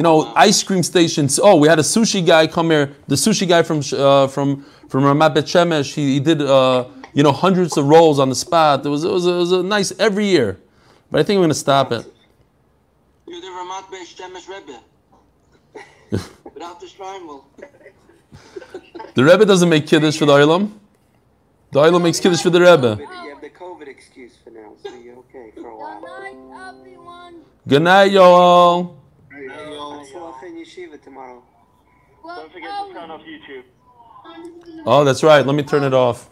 [0.00, 1.38] you know, ice cream stations.
[1.38, 2.96] Oh, we had a sushi guy come here.
[3.06, 5.92] The sushi guy from uh, from from Ramat Bet Shemesh.
[5.92, 8.86] He, he did uh, you know hundreds of rolls on the spot.
[8.86, 10.58] It was it was it was a nice every year,
[11.10, 12.10] but I think I'm gonna stop it.
[13.26, 14.80] You're the Ramat Beis Shemesh Rebbe.
[16.54, 17.44] Without the Shlomo.
[19.14, 20.72] The Rebbe doesn't make kiddush for the Olam.
[21.72, 22.96] The Olam makes kiddush for the Rebbe.
[22.98, 26.00] You have the COVID excuse for now, so you're okay for a Good while.
[26.00, 27.34] night, everyone.
[27.68, 28.96] Good night, y'all.
[30.10, 31.42] Tzlach in yeshiva tomorrow.
[32.24, 33.62] Don't off YouTube.
[34.86, 35.44] Oh, that's right.
[35.44, 36.30] Let me turn it off.